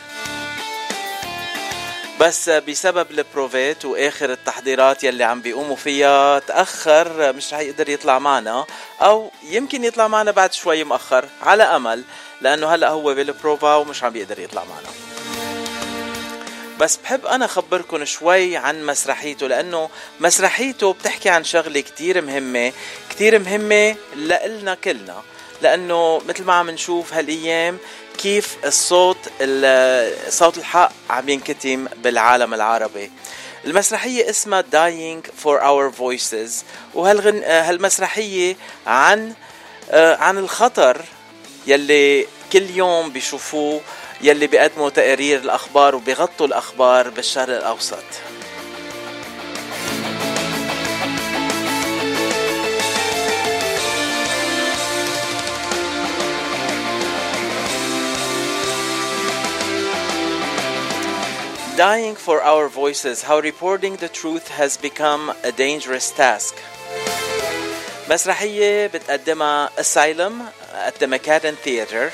[2.20, 8.66] بس بسبب البروفيت وآخر التحضيرات يلي عم بيقوموا فيها تأخر مش رح يقدر يطلع معنا
[9.02, 12.05] أو يمكن يطلع معنا بعد شوي مؤخر على أمل
[12.40, 14.88] لأنه هلأ هو بالبروفا ومش عم بيقدر يطلع معنا.
[16.80, 19.90] بس بحب أنا اخبركم شوي عن مسرحيته لأنه
[20.20, 22.72] مسرحيته بتحكي عن شغلة كتير مهمة
[23.10, 25.22] كتير مهمة لإلنا كلنا.
[25.62, 27.78] لأنه مثل ما عم نشوف هالأيام
[28.19, 29.16] كيف الصوت
[30.28, 33.11] صوت الحق عم ينكتم بالعالم العربي.
[33.65, 36.65] المسرحية اسمها Dying for Our Voices
[36.95, 37.43] وهالغن...
[37.45, 38.57] هالمسرحية
[38.87, 39.33] عن
[39.93, 41.05] عن الخطر
[41.66, 43.81] يلي كل يوم بيشوفوه
[44.20, 48.05] يلي بيقدموا تقارير الأخبار وبيغطوا الأخبار بالشرق الأوسط.
[61.78, 66.56] Dying for Our Voices How Reporting the Truth Has Become a Dangerous Task
[68.10, 70.41] مسرحية بتقدمها Asylum
[70.88, 72.11] at the Macadon Theatre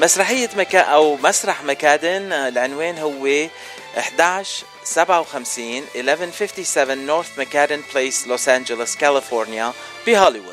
[0.00, 3.26] مسرحية مكا أو مسرح مكادن العنوان هو
[3.96, 9.74] 1157 1157 North Macadon Place Los Angeles California
[10.06, 10.51] بهوليوود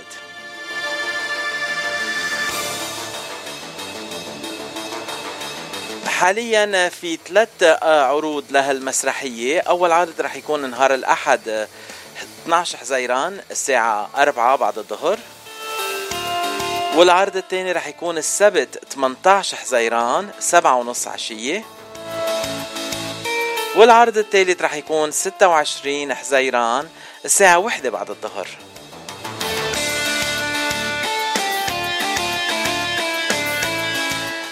[6.20, 11.68] حاليا في ثلاث عروض لهالمسرحية أول عرض رح يكون نهار الأحد
[12.42, 15.18] 12 حزيران الساعة 4 بعد الظهر.
[16.96, 21.64] والعرض الثاني رح يكون السبت 18 حزيران 7 ونص عشية.
[23.76, 26.88] والعرض الثالث رح يكون 26 حزيران
[27.24, 28.48] الساعة 1 بعد الظهر.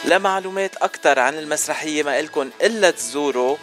[0.09, 3.57] لمعلومات أكثر عن المسرحية ما إلكن إلا تزوروا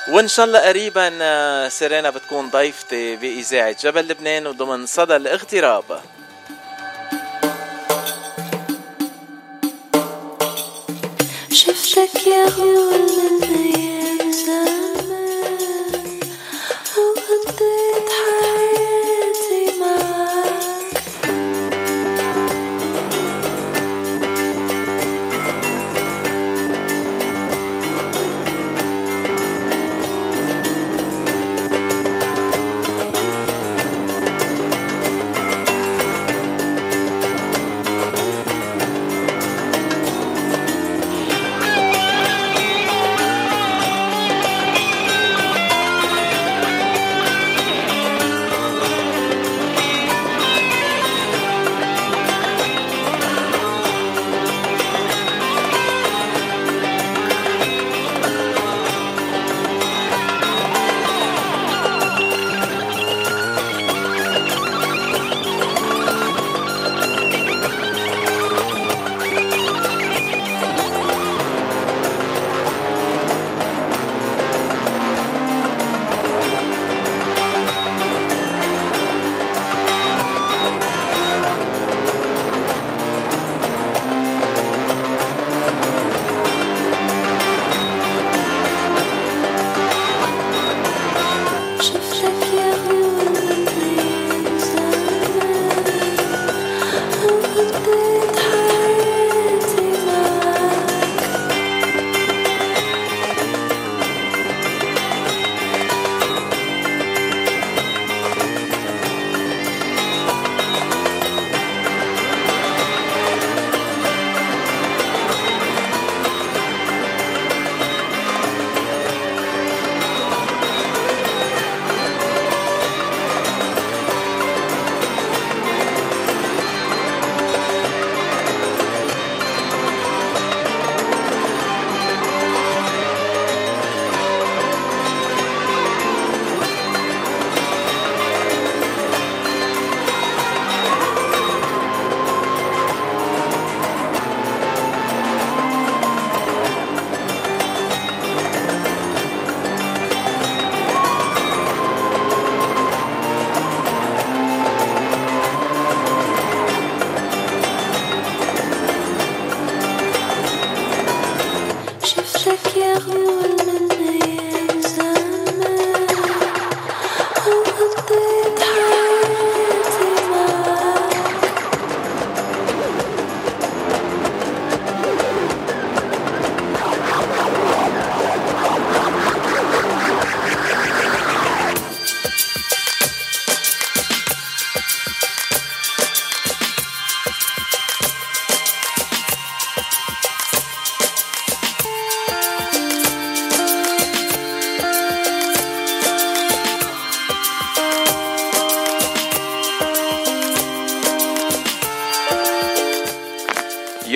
[0.07, 5.83] وإن شاء الله قريبا آه، سيرينا بتكون ضيفتي باذاعه جبل لبنان وضمن صدى الاغتراب.
[11.51, 13.72] شفتك يا غول من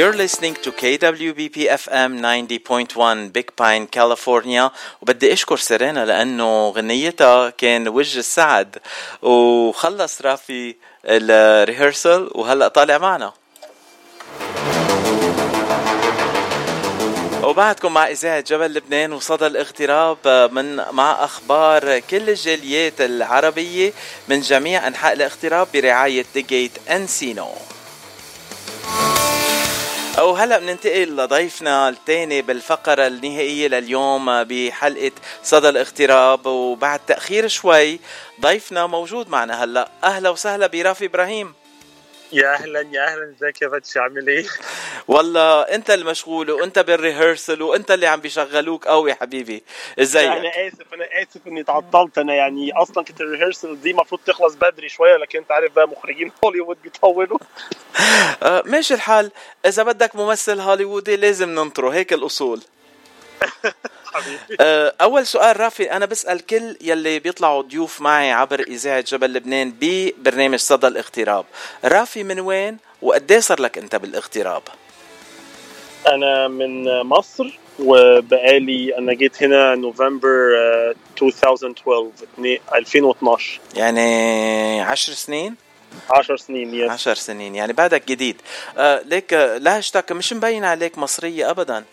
[0.08, 4.72] You're listening to KWBP FM 90.1 Big Pine, California.
[5.02, 8.78] وبدي أشكر سيرينا لأنه غنيتها كان وجه السعد.
[9.22, 10.76] وخلص رافي
[11.06, 13.34] الريهرسل وهلأ طالع معنا.
[17.44, 23.94] وبعدكم مع إذاعة جبل لبنان وصدى الاغتراب من مع أخبار كل الجاليات العربية
[24.28, 27.50] من جميع أنحاء الاغتراب برعاية ديجيت أنسينو
[30.24, 35.12] وهلا بننتقل لضيفنا الثاني بالفقرة النهائية لليوم بحلقة
[35.44, 36.46] صدى الاغتراب.
[36.46, 38.00] وبعد تأخير شوي
[38.42, 39.90] ضيفنا موجود معنا هلا.
[40.04, 41.54] أهلا وسهلا برافي إبراهيم.
[42.34, 44.46] يا أهلا يا أهلا إزيك يا فتشي عامل إيه؟
[45.08, 48.88] والله أنت المشغول وأنت بالريهرسل وأنت اللي عم بيشغلوك.
[48.88, 49.64] قوي حبيبي.
[50.00, 52.18] إزيك؟ أنا آسف أنا آسف إني تعطلت.
[52.18, 56.32] أنا يعني أصلا كانت الريهرسل دي المفروض تخلص بدري شوية لكن أنت عارف بقى مخرجين
[56.46, 57.40] هوليوود بيطولوا.
[58.44, 59.32] آه ماشي الحال.
[59.66, 62.62] إذا بدك ممثل هوليوودي لازم ننطره هيك الأصول.
[65.02, 70.60] أول سؤال رافي أنا بسأل كل يلي بيطلعوا ضيوف معي عبر إذاعة جبل لبنان ببرنامج
[70.60, 71.46] صدى الاغتراب.
[71.86, 74.62] رافي من وين وقد صار لك أنت بالاغتراب؟
[76.08, 85.56] أنا من مصر وبقالي أنا جيت هنا نوفمبر آه، 2012 اتنين- 2012 يعني عشر سنين؟
[86.10, 88.42] 10 سنين yes عشر سنين يعني بعدك جديد.
[88.78, 91.84] آه ليك آه، لهجتك مش مبين عليك مصرية أبدا.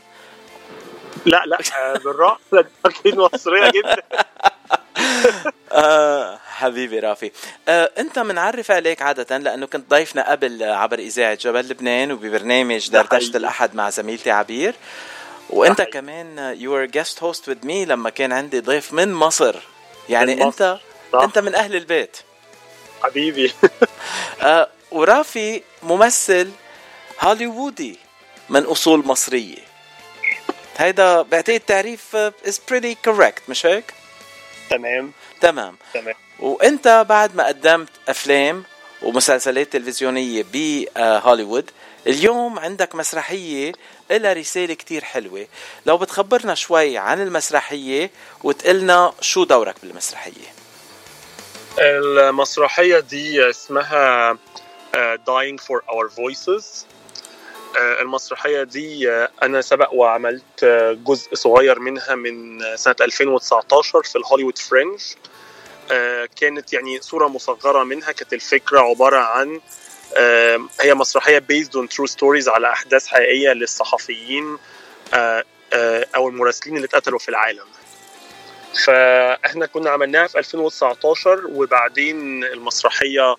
[1.27, 2.41] لا لا آه، بالراحه
[2.87, 4.03] أكيد مصرية جدا.
[5.73, 7.31] آه حبيبي رافي.
[7.69, 13.37] آه انت منعرف عليك عادة لأنه كنت ضيفنا قبل عبر إذاعة جبل لبنان وببرنامج دردشة
[13.37, 14.75] الأحد مع زميلتي عبير.
[15.51, 19.57] وأنت كمان you are guest host with me لما كان عندي ضيف من مصر.
[20.09, 20.73] يعني من مصر.
[20.73, 20.79] انت
[21.15, 22.17] أنت من أهل البيت.
[23.03, 23.53] حبيبي.
[24.43, 26.51] آه ورافي ممثل
[27.21, 27.99] هوليوودي
[28.49, 29.64] من أصول مصرية.
[30.79, 33.95] هيدا بعتقد تعريف is pretty correct مش هيك؟
[34.71, 35.13] تمام.
[35.41, 35.77] تمام.
[35.95, 36.15] تمام.
[36.41, 38.65] وإنت بعد ما قدمت أفلام
[39.03, 41.71] ومسلسلات تلفزيونية بهوليوود
[42.07, 43.73] اليوم عندك مسرحية
[44.11, 45.47] لها رسالة كتير حلوة.
[45.87, 48.11] لو بتخبرنا شوي عن المسرحية
[48.45, 50.55] وتقلنا شو دورك بالمسرحية.
[51.79, 54.37] المسرحية دي اسمها
[54.95, 56.65] آه، Dying for Our Voices.
[57.77, 64.17] آه، المسرحية دي آه، أنا سبق وعملت آه، جزء صغير منها من سنة 2019 في
[64.17, 65.01] الهوليوود فرنج.
[66.37, 69.61] كانت يعني صورة مصغرة منها كانت الفكرة عبارة عن
[70.81, 74.59] هي مسرحية based on true stories على أحداث حقيقية للصحفيين
[76.15, 77.67] أو المراسلين اللي اتقتلوا في العالم.
[78.85, 83.37] فإحنا كنا عملناها في 2019 وبعدين المسرحية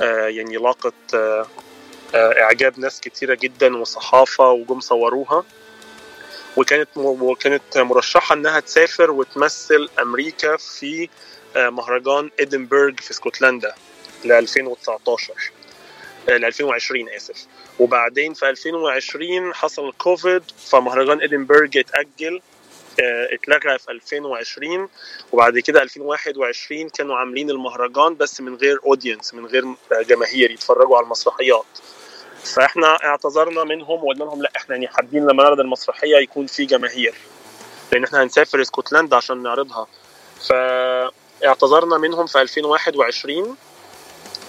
[0.00, 1.16] يعني لاقت
[2.14, 5.44] إعجاب ناس كتيرة جدا وصحافة وجم صوروها.
[6.56, 11.08] وكانت وكانت مرشحة إنها تسافر وتمثل أمريكا في
[11.56, 13.74] آه، مهرجان إدنبرج في اسكتلندا
[14.24, 15.34] ل 2019
[16.28, 17.46] ل 2020 آسف.
[17.78, 22.40] وبعدين في 2020 حصل الكوفيد فمهرجان إدنبرج اتأجل
[23.00, 24.88] آه، اتلغى في 2020
[25.32, 30.96] وبعد كده 2021 كانوا عاملين المهرجان بس من غير اودينس من غير آه، جماهير يتفرجوا
[30.96, 31.64] على المسرحيات.
[32.44, 37.14] فاحنا اعتذرنا منهم وقلنا لهم لا إحنا يعني حابين لما نعرض المسرحية يكون في جماهير
[37.92, 39.86] لأن إحنا هنسافر اسكتلندا عشان نعرضها.
[40.48, 43.56] فاعتذرنا منهم في 2021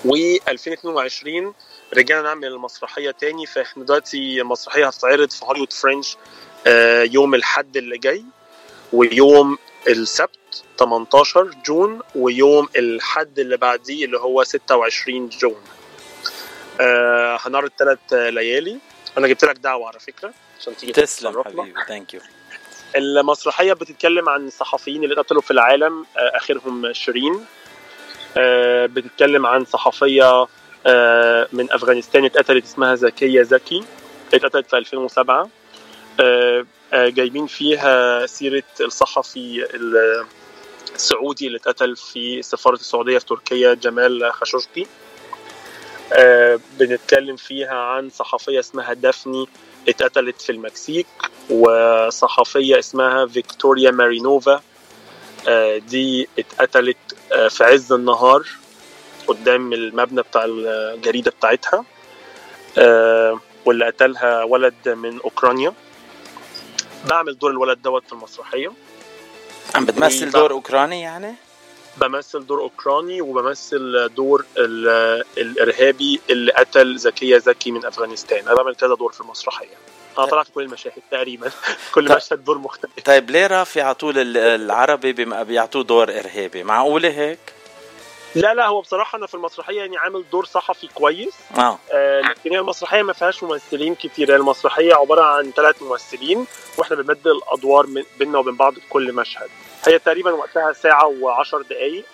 [0.07, 1.53] و2022
[1.97, 3.45] رجعنا نعمل المسرحية تاني.
[3.45, 6.17] فاحنا دلوقتي المسرحيه هتتعرض في هوليوود Fringe
[6.67, 8.23] آه، يوم الحد اللي جاي
[8.93, 9.57] ويوم
[9.87, 15.61] السبت 18 June ويوم الحد اللي بعديه اللي هو 26 June.
[16.81, 18.77] آه هنعرض ثلاث ليالي.
[19.17, 21.43] أنا جبت لك دعوة على فكرة عشان تيجي تسلم.
[21.43, 22.19] حبيبي thank you
[22.95, 27.45] المسرحية بتتكلم عن الصحفيين اللي اتقتلوا في العالم آه، آخرهم شيرين.
[28.37, 30.47] آه، بتتكلم عن صحفية
[30.87, 33.83] آه، من أفغانستان اتقتلت اسمها زكية زكي.
[34.33, 35.49] اتقتلت في 2007
[36.19, 40.25] آه، آه، جايبين فيها سيرة الصحفي ال-
[40.95, 44.87] السعودي اللي اتقتل في سفارة السعودية في تركيا جمال خاشقجي.
[46.79, 49.47] بنتكلم فيها عن صحفية اسمها دافني
[49.89, 51.07] اتقتلت في المكسيك
[51.49, 54.61] وصحفية اسمها فيكتوريا مارينوفا
[55.47, 56.97] آه، دي اتقتلت
[57.31, 58.47] آه، في عز النهار
[59.27, 61.85] قدام المبنى بتاع الجريدة بتاعتها
[62.77, 65.73] آه، واللي قتلها ولد من أوكرانيا
[67.09, 68.71] بعمل دور الولد دوت في المسرحية
[69.75, 71.35] عم بتمثل دور أوكراني يعني؟
[71.97, 78.39] بمثل دور أوكراني وبمثل دور ال- الإرهابي اللي قتل زكية زكي من أفغانستان.
[78.47, 79.75] أنا بعمل كذا دور في المسرحية.
[80.17, 81.51] أنا طلعت كل المشاهد تقريبا.
[81.95, 82.17] كل طيب.
[82.17, 82.91] مشهد دور مختلف.
[83.05, 85.13] طيب ليه رافي على طول ال- العربي
[85.43, 87.39] بيعطوه دور إرهابي؟ معقولة هيك؟
[88.35, 91.33] لا لا هو بصراحة أنا في المسرحية يعني عامل دور صحفي كويس.
[91.57, 91.77] آه.
[91.93, 94.31] آه، لكن هي المسرحية ما فيهاش ممثلين كتير.
[94.31, 96.45] هي المسرحية عبارة عن ثلاث ممثلين
[96.77, 99.49] وإحنا بنبدل الأدوار من- بيننا وبين بعض في كل مشهد.
[99.87, 102.05] هي تقريبا وقتها ساعة وعشر دقائق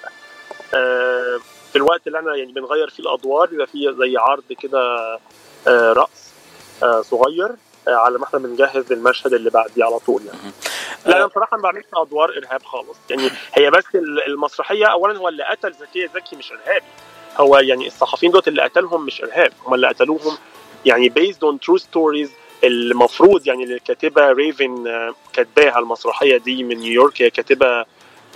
[0.73, 1.39] آه،
[1.72, 4.80] في الوقت اللي أنا يعني بنغير فيه الأدوار بيبقى فيه زي عرض كده
[5.68, 6.31] آه، رقص
[6.84, 7.49] آه، صغير.
[7.88, 10.52] على ما إحنا بنجهز المشهد اللي بعديه على طول يعني.
[11.06, 12.98] لا أنا بصراحة ما بعملش أدوار إرهاب خالص.
[13.10, 16.86] يعني هي بس ال- المسرحية اولا هو اللي قتل زكيه زكي مش إرهابي.
[17.38, 20.38] هو يعني الصحفيين دول اللي قتلهم مش إرهاب هم اللي قتلوهم
[20.86, 22.30] يعني based on true stories
[22.64, 27.22] المفروض يعني اللي الكاتبة ريفن آه، كاتباها المسرحية دي من نيويورك.
[27.22, 27.86] هي كاتبة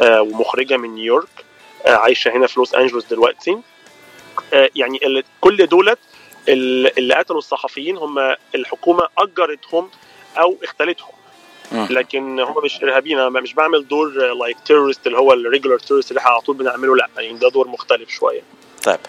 [0.02, 1.46] آه، ومخرجة من نيويورك
[1.86, 3.58] آه، عايشة هنا في لوس أنجلوس دلوقتي.
[4.54, 6.00] آه، يعني كل دولت
[6.50, 9.90] اللي قتلوا الصحفيين هم الحكومة أجرتهم
[10.38, 11.12] أو اختلتهم.
[11.72, 16.12] لكن هم مش إرهابيين أنا مش بعمل دور like terrorist اللي هو ال regular terrorist
[16.12, 18.42] اللي إحنا على طول بنعمله لأ يعني ده دور مختلف شوية.
[18.84, 19.00] طيب.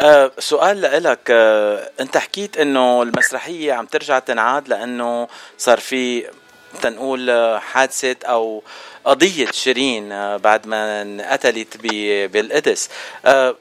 [0.00, 1.20] آه سؤال لإلك.
[1.30, 6.30] آه أنت حكيت إنه المسرحية عم ترجع تنعاد لأنه صار في
[6.82, 8.62] تنقول آه، حادثة أو
[9.04, 11.76] قضية شيرين آه بعد ما انقتلت
[12.32, 12.90] بالقدس.
[13.24, 13.56] آه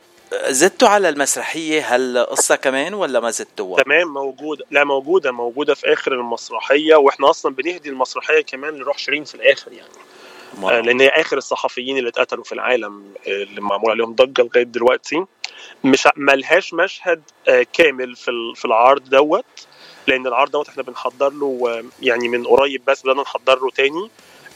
[0.48, 4.66] زدتوا على المسرحية هالقصه كمان ولا ما زدتوها؟ تمام موجودة.
[4.72, 9.72] لا موجودة موجودة في آخر المسرحية وإحنا أصلا بنهدي المسرحية كمان لروح شيرين في الآخر
[9.72, 9.90] يعني.
[10.64, 14.64] آه، لأن هي آخر الصحفيين اللي اتقتلوا في العالم آه، اللي معمول عليهم ضجة لغاية
[14.64, 15.26] دلوقتي.
[15.84, 19.46] مش ملهاش مشهد آه، كامل في في العرض دوت
[20.08, 24.10] لأن العرض دوت إحنا بنحضر له يعني من قريب بس بدنا نحضر له تاني.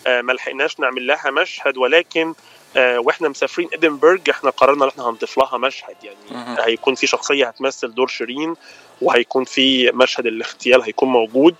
[0.08, 2.34] آه، ما لحقناش نعمل لها مشهد ولكن
[2.78, 7.94] وإحنا مسافرين إدنبرج إحنا قررنا ان إحنا هنضيف لها مشهد يعني هيكون في شخصية هتمثل
[7.94, 8.56] دور شيرين
[9.02, 11.56] وهيكون في مشهد الاغتيال هيكون موجود.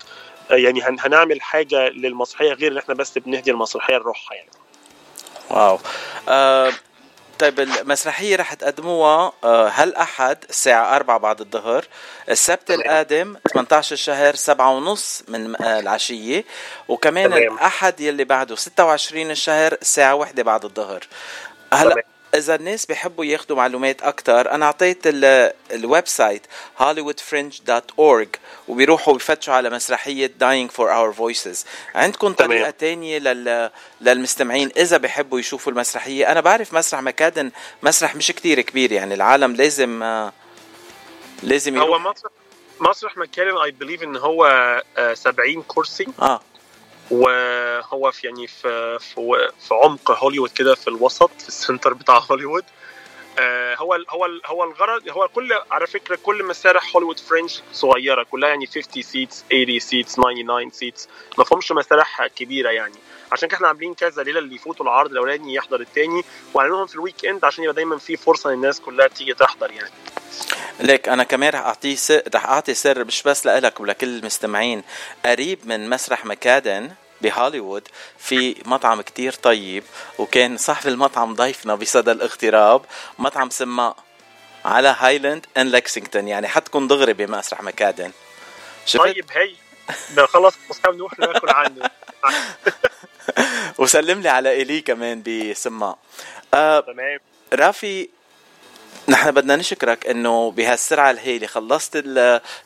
[0.50, 4.50] آه، يعني هن- هنعمل حاجة للمسرحية غير إن إحنا بس بنهدي المسرحية لروحها يعني.
[5.50, 5.78] واو.
[6.28, 6.72] آه
[7.40, 11.84] طيب المسرحية رح تقدموها آه هالأحد الساعة 4 بعد الظهر.
[12.28, 16.44] السبت القادم 18 الشهر 7 ونص من آه العشية.
[16.88, 17.32] وكمان.
[17.32, 21.00] الأحد يلي بعده 26 الشهر الساعة 1 بعد الظهر.
[21.72, 22.04] هلا
[22.34, 26.42] إذا الناس بيحبوا ياخذوا معلومات أكثر أنا أعطيت ال- ال website
[26.80, 28.28] hollywoodfringe.org
[28.68, 31.58] وبيروحوا بفتشوا على مسرحية Dying for Our Voices.
[31.94, 32.48] عندكم تمام.
[32.50, 33.70] طريقة تانية لل...
[34.00, 37.50] للمستمعين إذا بيحبوا يشوفوا المسرحية؟ أنا بعرف مسرح مكادن
[37.82, 40.32] مسرح مش كتير كبير يعني العالم لازم آه،
[41.42, 42.02] لازم هو يروح.
[42.02, 42.32] مسرح
[42.80, 44.44] مسرح مكادن I believe إن هو
[44.98, 46.06] آه، 70 كرسي.
[46.22, 46.40] آه.
[47.10, 52.18] وهو في يعني في في, في عمق هوليوود كده في الوسط في ال center بتاع
[52.18, 52.64] هوليوود.
[53.38, 58.48] آه، هو هو هو الغرض هو كل على فكرة كل مسارح هوليوود Fringe صغيرة كلها
[58.48, 61.08] يعني 50 seats 80 seats 99 seats
[61.38, 62.94] ما فيهمش مسارح كبيرة يعني.
[63.32, 66.22] عشان كده إحنا عاملين كذا ليلة اللي يفوتوا العرض الاولاني يحضر التاني
[66.54, 69.90] وعاملينهم في ال weekend عشان يبقى دايما في فرصة للناس كلها تيجي تحضر يعني.
[70.80, 74.82] ليك أنا كمان رح أعطيه سر رح أعطي سر مش بس لك ولكل المستمعين.
[75.24, 76.90] قريب من مسرح مكادن
[77.22, 77.88] بهوليوود
[78.18, 79.84] في مطعم كتير طيب
[80.18, 82.82] وكان صاحب المطعم ضيفنا بصدى الاغتراب.
[83.18, 83.96] مطعم سماء
[84.64, 88.10] على Highland and Lexington يعني حتكون دغري بمسرح مكادن.
[88.86, 89.54] شفت؟ طيب هي.
[90.16, 91.90] المسرح نروح ناكل عنده
[93.78, 95.98] وسلم لي على إيلي كمان بسماء
[96.54, 97.18] آه تمام.
[97.52, 98.08] رافي
[99.10, 101.96] نحن بدنا نشكرك إنه بهالسرعة الهايلة خلصت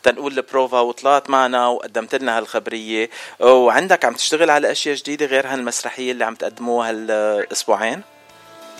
[0.02, 3.10] تنقول البروفا وطلعت معنا وقدمت لنا هالخبرية.
[3.40, 8.02] وعندك عم تشتغل على أشياء جديدة غير هالمسرحية اللي عم تقدموها هالأسبوعين؟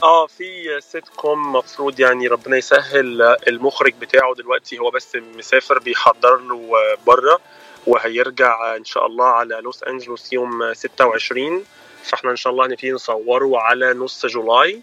[0.03, 4.79] آه في سيت كوم مفروض يعني ربنا يسهل المخرج بتاعه دلوقتي.
[4.79, 6.71] هو بس مسافر بيحضر له
[7.07, 7.39] بره
[7.87, 11.65] وهيرجع إن شاء الله على لوس أنجلوس يوم 26
[12.05, 14.81] فإحنا إن شاء الله هنبتدي نصوره على نص July.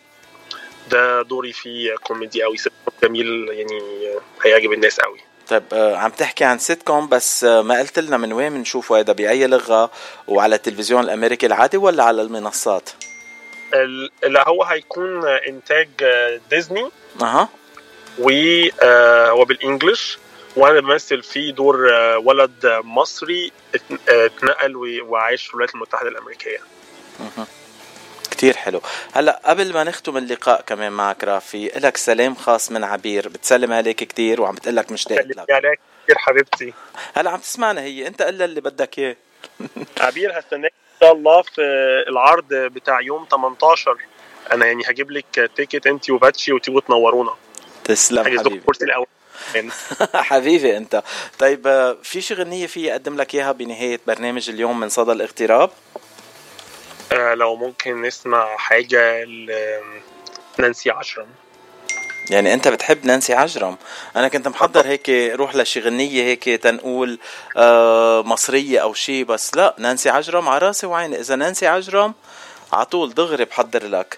[0.92, 3.80] ده دوري فيه كوميدي قوي سيت كوم جميل يعني
[4.46, 5.20] هيعجب الناس قوي.
[5.48, 9.00] طيب آه، عم تحكي عن سيت كوم بس آه، ما قلت لنا من وين بنشوفه
[9.00, 9.92] هذا بأي لغة
[10.28, 12.90] وعلى التلفزيون الأمريكي العادي ولا على المنصات؟
[13.74, 15.90] ال- لا هو هيكون إنتاج
[16.50, 16.90] ديزني.
[17.22, 17.50] أها.
[18.20, 20.18] وهو بالانجلش
[20.56, 26.58] وأنا بمثل فيه دور آه، ولد مصري ات- آه، اتنقل وعايش في الولايات المتحدة الأمريكية.
[27.20, 27.46] مهم.
[28.42, 28.82] كتير حلو.
[29.14, 33.30] هلا قبل ما نختم اللقاء كمان معك رافي لك سلام خاص من عبير.
[33.30, 36.74] بتسلم عليك كتير وعم بتقول لك مشتاق لك عليك كثير حبيبتي.
[37.16, 38.08] هلا عم تسمعنا هي.
[38.08, 39.16] انت قلها اللي بدك اياه.
[40.00, 41.62] عبير هستناك إن شاء الله في
[42.08, 43.98] العرض بتاع يوم 18
[44.52, 47.34] أنا يعني هجيب لك تيكت أنت وباتشي وتيجوا تنورونا.
[47.84, 48.56] تسلم حبيبي.
[48.56, 49.08] الكرسي الأول.
[50.30, 51.04] حبيبي أنت.
[51.40, 55.70] طيب آه، في شي غنية في أقدم لك إياها بنهاية برنامج اليوم من صدى الاغتراب؟
[57.12, 59.52] آه لو ممكن نسمع حاجة ل
[60.58, 61.28] نانسي عشرم
[62.30, 63.78] يعني أنت بتحب نانسي عجرم؟
[64.16, 67.20] أنا كنت محضر هيك روح لشي غنية هيك تنقول
[67.58, 71.20] آه مصرية أو شي بس لا نانسي عجرم على رأسي وعيني.
[71.20, 72.14] إذا نانسي عجرم
[72.74, 74.18] على طول دغري بحضر لك.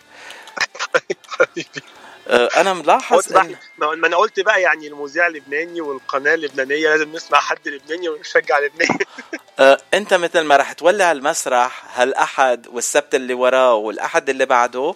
[1.42, 1.48] آه
[2.28, 7.68] أنا ملاحظ ان ما أنا قلت بقى يعني المذيع اللبناني والقناة اللبنانية لازم نسمع حد
[7.68, 8.98] لبناني ونشجع لبنان
[9.60, 14.96] آه، أنت مثل ما رح تولع المسرح هالأحد والسبت اللي وراه والأحد اللي بعده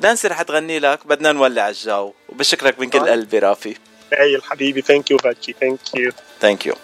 [0.00, 2.12] نانسي رح تغني لك بدنا نولع الجو.
[2.28, 3.08] وبشكرك من كل طيب.
[3.08, 3.76] قلبي رافي.
[4.12, 6.74] هايل حبيبي thank you باتشي thank you thank you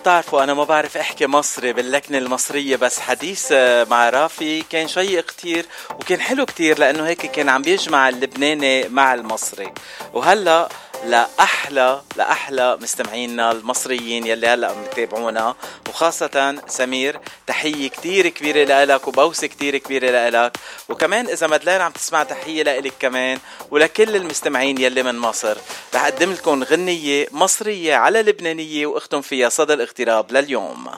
[0.00, 5.26] بتعرفوا أنا ما بعرف أحكي مصري باللكنة المصرية بس حديث آه، مع رافي كان شيق
[5.26, 9.72] كتير وكان حلو كتير لأنه هيك كان عم بيجمع اللبناني مع المصري.
[10.14, 10.68] وهلأ
[11.04, 15.54] لأحلى لأحلى مستمعينا المصريين يلي هلأ عم يتابعونا
[15.88, 20.56] وخاصة سمير تحية كتير كبيرة لك وبوسة كتير كبيرة لك
[20.88, 23.38] وكمان إذا مدلين عم تسمع تحية لك كمان
[23.70, 25.56] ولكل المستمعين يلي من مصر.
[25.94, 30.90] رح أقدم لكم غنية مصرية على لبنانية وأختم فيها صدى الاغتراب لليوم.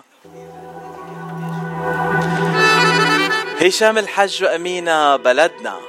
[3.61, 5.81] هشام الحج وأمينة بلدنا.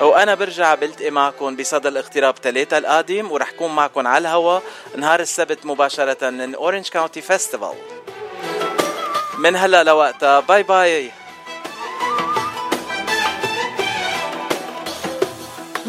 [0.00, 4.60] وأنا برجع بلتقي معكم بصدى الاغتراب ثلاثة القادم ورح كون معكم على الهوا
[4.96, 7.74] نهار السبت مباشرة من Orange County Festival
[9.38, 11.10] من هلا لوقتها باي باي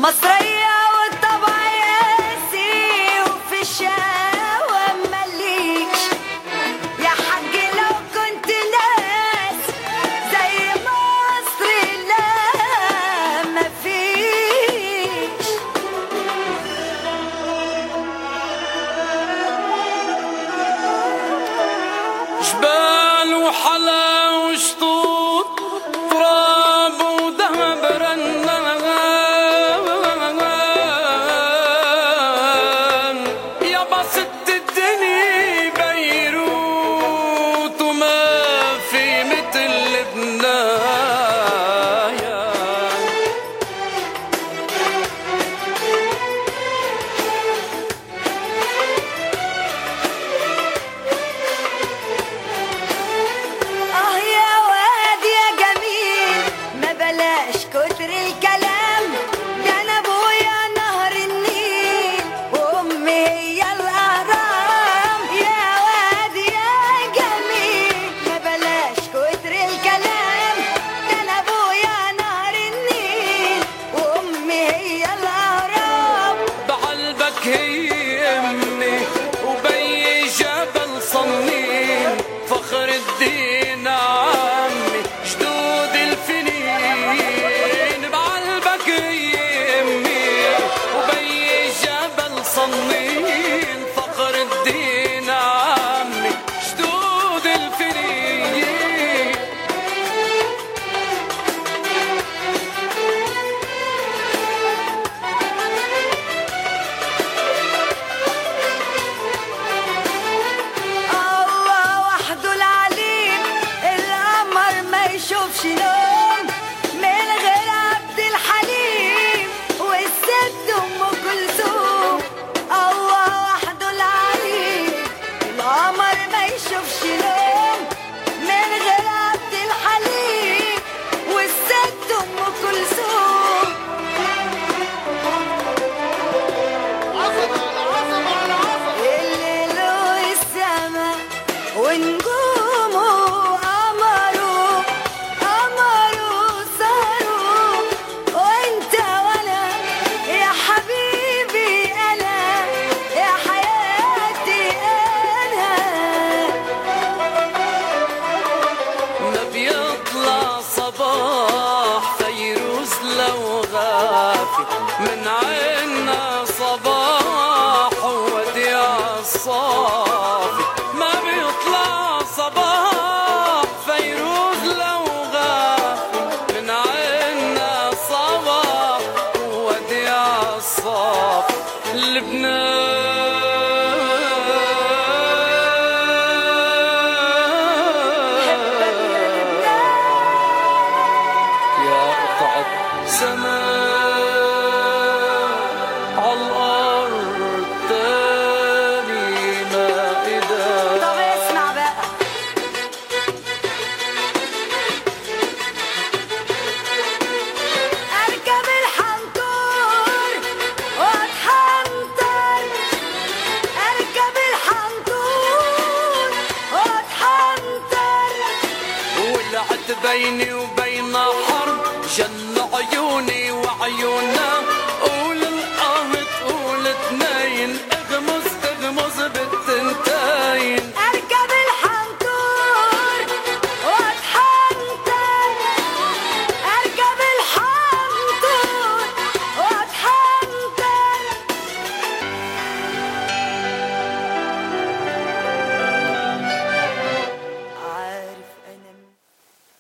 [0.02, 0.61] مصرية